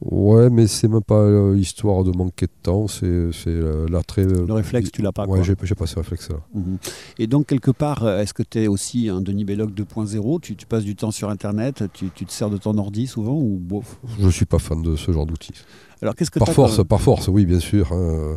[0.01, 4.23] Ouais, mais c'est même pas euh, histoire de manquer de temps, c'est euh, l'attrait.
[4.25, 5.27] euh, Le réflexe, tu l'as pas.
[5.27, 6.37] Ouais, j'ai pas ce réflexe-là.
[6.55, 6.79] Mhm.
[7.19, 10.55] Et donc, quelque part, euh, est-ce que tu es aussi un Denis Belloc 2.0 tu,
[10.55, 13.59] tu passes du temps sur Internet, tu, tu te sers de ton ordi souvent ou
[13.61, 13.99] bof?
[14.21, 15.53] Je suis pas fan de ce genre d'outils.
[16.01, 17.93] Alors, qu'est-ce que Par force, comme- par force, oui, bien sûr.
[17.93, 18.37] hein,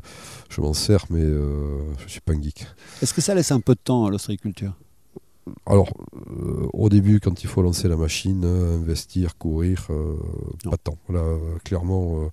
[0.50, 2.66] Je m'en sers, mais euh, je suis pas un geek.
[3.04, 4.74] Est-ce que ça laisse un peu de temps à l'ostréiculture?
[5.66, 10.16] Alors, euh, au début, quand il faut lancer la machine, euh, investir, courir, euh,
[10.64, 10.98] pas de temps.
[11.10, 11.24] Là,
[11.64, 12.28] clairement, euh,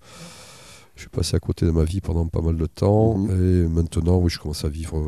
[0.94, 3.16] je suis passé à côté de ma vie pendant pas mal de temps.
[3.16, 3.30] Mhm.
[3.30, 5.00] Et maintenant, oui, je commence à vivre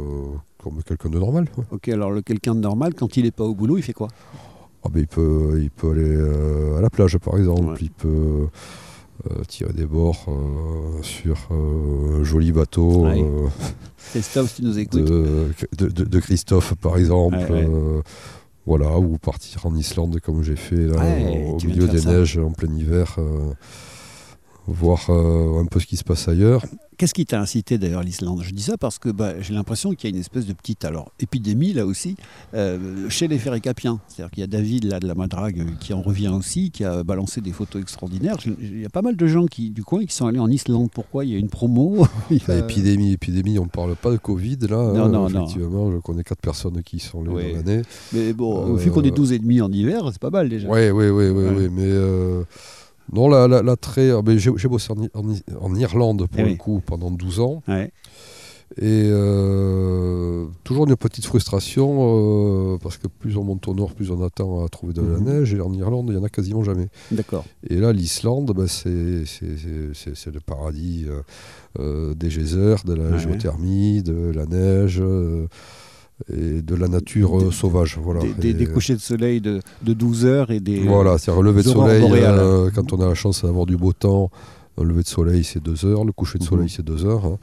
[0.63, 1.49] comme quelqu'un de normal.
[1.57, 1.65] ouais.
[1.71, 4.09] Ok, alors le quelqu'un de normal, quand il n'est pas au boulot, il fait quoi?
[4.83, 7.73] Ah, ben, il, peut, il peut aller à la plage, par exemple.
[7.73, 7.79] Ouais.
[7.83, 8.49] Il peut
[9.31, 13.07] euh, tirer des bords euh, sur euh, un joli bateau.
[13.07, 13.25] Ouais.
[14.11, 15.05] Christophe, tu nous écoutes.
[15.05, 17.37] de, de, de- de Christophe par exemple.
[17.37, 18.03] Ouais, ouais.
[18.67, 21.03] voilà, ou partir en Islande comme j'ai fait là,
[21.49, 23.17] au de milieu des neiges en plein hiver,
[24.67, 26.65] voir euh, un peu ce qui se passe ailleurs.
[26.97, 28.43] Qu'est-ce qui t'a incité d'ailleurs l'Islande?
[28.43, 30.85] Je dis ça parce que bah, j'ai l'impression qu'il y a une espèce de petite
[30.85, 32.15] alors, épidémie là aussi
[32.53, 34.01] euh, chez les Ferricapiens.
[34.07, 36.85] C'est-à-dire qu'il y a David là, de la Madrague euh, qui en revient aussi, qui
[36.85, 38.37] a balancé des photos extraordinaires.
[38.61, 40.91] Il y a pas mal de gens qui, du coin qui sont allés en Islande.
[40.93, 41.25] Pourquoi?
[41.25, 42.05] Il y a une promo?
[42.49, 44.77] A- Épidémie, épidémie, on ne parle pas de Covid là.
[44.93, 45.45] Non, hein, non, non.
[45.47, 47.51] effectivement, je connais quatre personnes qui sont allées Oui.
[47.53, 47.83] dans l'année.
[48.13, 50.69] Mais bon, Euh, vu qu'on est 12 et demi en hiver, c'est pas mal déjà.
[50.69, 51.55] Oui, oui, oui, oui, Ouais.
[51.57, 52.43] oui, mais euh,
[53.13, 54.11] non, la, la, la très.
[54.11, 55.25] ah, ben, j'ai bossé en,
[55.61, 56.57] en Irlande pour Eh le oui.
[56.57, 57.63] coup pendant 12 ans.
[57.69, 57.93] Ouais.
[58.81, 64.13] Et euh, toujours une petite frustration euh, parce que plus on monte au nord, plus
[64.13, 65.25] on attend à trouver de la Mhm.
[65.25, 65.55] neige.
[65.55, 66.87] Et en Irlande, il n'y en a quasiment jamais.
[67.11, 67.45] D'accord.
[67.69, 71.07] Et là, l'Islande, bah, c'est le paradis
[71.81, 73.19] euh, des geysers, de la Ouais.
[73.19, 75.03] géothermie, de la neige
[76.33, 77.99] et de la nature euh, Des- sauvage.
[78.03, 78.21] Voilà.
[78.39, 80.79] Des, des- couchers de soleil de, de 12 heures et des.
[80.81, 82.05] voilà, c'est un lever de soleil.
[82.05, 84.31] euh, quand on a la chance d'avoir du beau temps,
[84.79, 86.05] un lever de soleil, c'est deux heures.
[86.05, 86.49] Le coucher de Mhm.
[86.51, 87.25] soleil, c'est deux heures.
[87.27, 87.39] hein.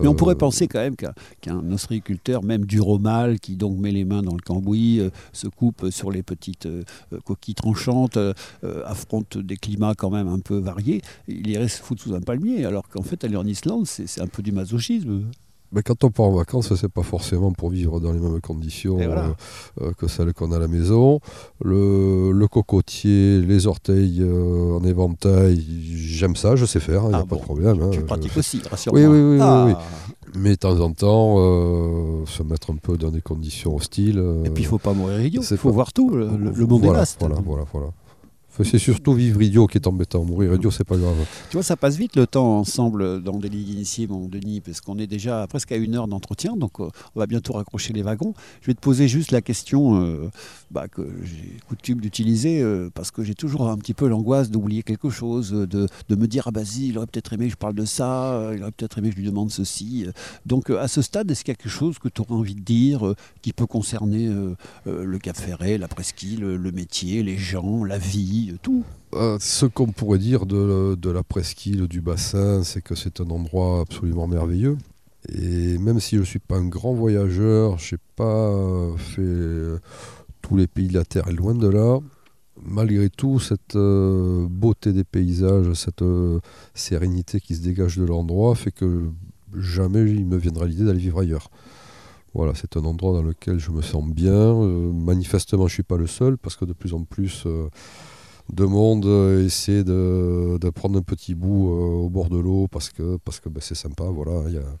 [0.00, 0.94] Mais on Euh, pourrait penser quand même
[1.40, 5.48] qu'un ostréiculteur, même du romal, qui donc met les mains dans le cambouis, euh, se
[5.48, 6.82] coupe sur les petites euh,
[7.12, 8.32] euh, coquilles tranchantes, euh,
[8.64, 12.20] euh, affronte des climats quand même un peu variés, il irait se foutre sous un
[12.20, 12.64] palmier.
[12.64, 15.22] Alors qu'en fait, aller en Islande, c'est un peu du masochisme.
[15.72, 18.96] Mais quand on part en vacances, c'est pas forcément pour vivre dans les mêmes conditions
[18.96, 19.24] voilà.
[19.80, 21.18] euh, euh, que celles qu'on a à la maison.
[21.64, 25.64] Le, le cocotier, les orteils euh, en éventail,
[25.94, 27.80] j'aime ça, je sais faire, il n'y a Ah pas de problème.
[27.82, 29.00] hein, tu je- pratiques je- aussi, rassure-moi.
[29.02, 29.64] Oui, oui, oui, oui, Ah.
[29.66, 29.74] oui.
[30.34, 34.22] Mais de temps en temps, euh, se mettre un peu dans des conditions hostiles.
[34.44, 36.52] Et puis il faut pas mourir idiot, il faut pas- voir tout, le, le-.
[36.52, 37.88] Voilà, voilà, voilà.
[38.62, 40.24] C'est surtout vivre idiot qui est embêtant.
[40.24, 41.16] Mourir idiot, c'est pas grave.
[41.48, 44.80] Tu vois, ça passe vite le temps ensemble dans des ligues initiées, mon Denis, parce
[44.80, 48.02] qu'on est déjà presque à une heure d'entretien, donc euh, on va bientôt raccrocher les
[48.02, 48.34] wagons.
[48.60, 50.30] Je vais te poser juste la question euh,
[50.70, 54.82] bah, que j'ai coutume d'utiliser, euh, parce que j'ai toujours un petit peu l'angoisse d'oublier
[54.82, 57.56] quelque chose, de, de me dire, ah bah si, il aurait peut-être aimé que je
[57.56, 60.06] parle de ça, il aurait peut-être aimé que je lui demande ceci.
[60.44, 62.60] Donc à ce stade, est-ce qu'il y a quelque chose que tu aurais envie de
[62.60, 64.28] dire, qui peut concerner
[64.84, 68.84] le Cap Ferret, la presqu'île, le métier, les gens, la vie, tout
[69.14, 73.80] Euh, ce qu'on pourrait dire de, la presqu'île du bassin, c'est que c'est un endroit
[73.80, 74.78] absolument merveilleux.
[75.28, 79.20] Et même si je ne suis pas un grand voyageur, je n'ai pas euh, fait
[79.20, 79.78] euh,
[80.40, 81.98] tous les pays de la Terre, et loin de là,
[82.64, 86.04] malgré tout, cette beauté des paysages, cette
[86.74, 89.10] sérénité qui se dégage de l'endroit fait que
[89.56, 91.50] jamais il me viendra l'idée d'aller vivre ailleurs.
[92.34, 94.54] Voilà, c'est un endroit dans lequel je me sens bien.
[94.54, 97.46] Manifestement, je ne suis pas le seul parce que de plus en plus
[98.52, 102.68] de monde euh, essaie de, de prendre un petit bout euh, au bord de l'eau
[102.68, 104.04] parce que parce que ben, c'est sympa.
[104.04, 104.76] Voilà, il y a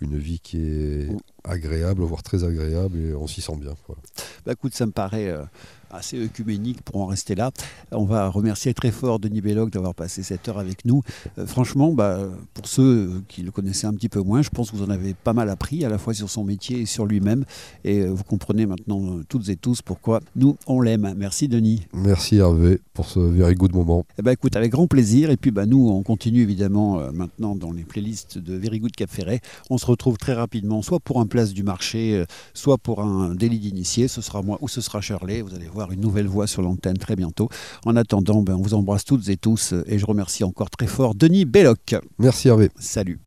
[0.00, 1.08] une vie qui est
[1.46, 3.74] agréable, voire très agréable, et on s'y sent bien.
[3.86, 4.02] voilà.
[4.44, 5.42] Bah écoute, ça me paraît euh,
[5.90, 7.50] assez œcuménique pour en rester là.
[7.92, 11.02] On va remercier très fort Denis Belloc d'avoir passé cette heure avec nous.
[11.38, 12.20] Euh, franchement, bah,
[12.54, 15.14] pour ceux qui le connaissaient un petit peu moins, je pense que vous en avez
[15.14, 17.44] pas mal appris, à la fois sur son métier et sur lui-même.
[17.84, 21.14] Et euh, vous comprenez maintenant euh, toutes et tous pourquoi nous, on l'aime.
[21.16, 21.86] Merci Denis.
[21.92, 24.04] Merci Hervé pour ce very good moment.
[24.18, 25.30] Eh ben, écoute, avec grand plaisir.
[25.30, 29.10] Et puis bah, nous, on continue évidemment maintenant dans les playlists de Very Good Cap
[29.10, 29.40] Ferret.
[29.70, 32.24] On se retrouve très rapidement, soit pour un place du marché,
[32.54, 34.08] soit pour un délit d'initié.
[34.08, 35.42] Ce sera moi ou ce sera Shirley.
[35.42, 37.50] Vous allez voir une nouvelle voix sur l'antenne très bientôt.
[37.84, 41.14] En attendant, ben, on vous embrasse toutes et tous et je remercie encore très fort
[41.14, 41.96] Denis Belloc.
[42.18, 42.70] Merci Hervé.
[42.78, 43.20] Salut.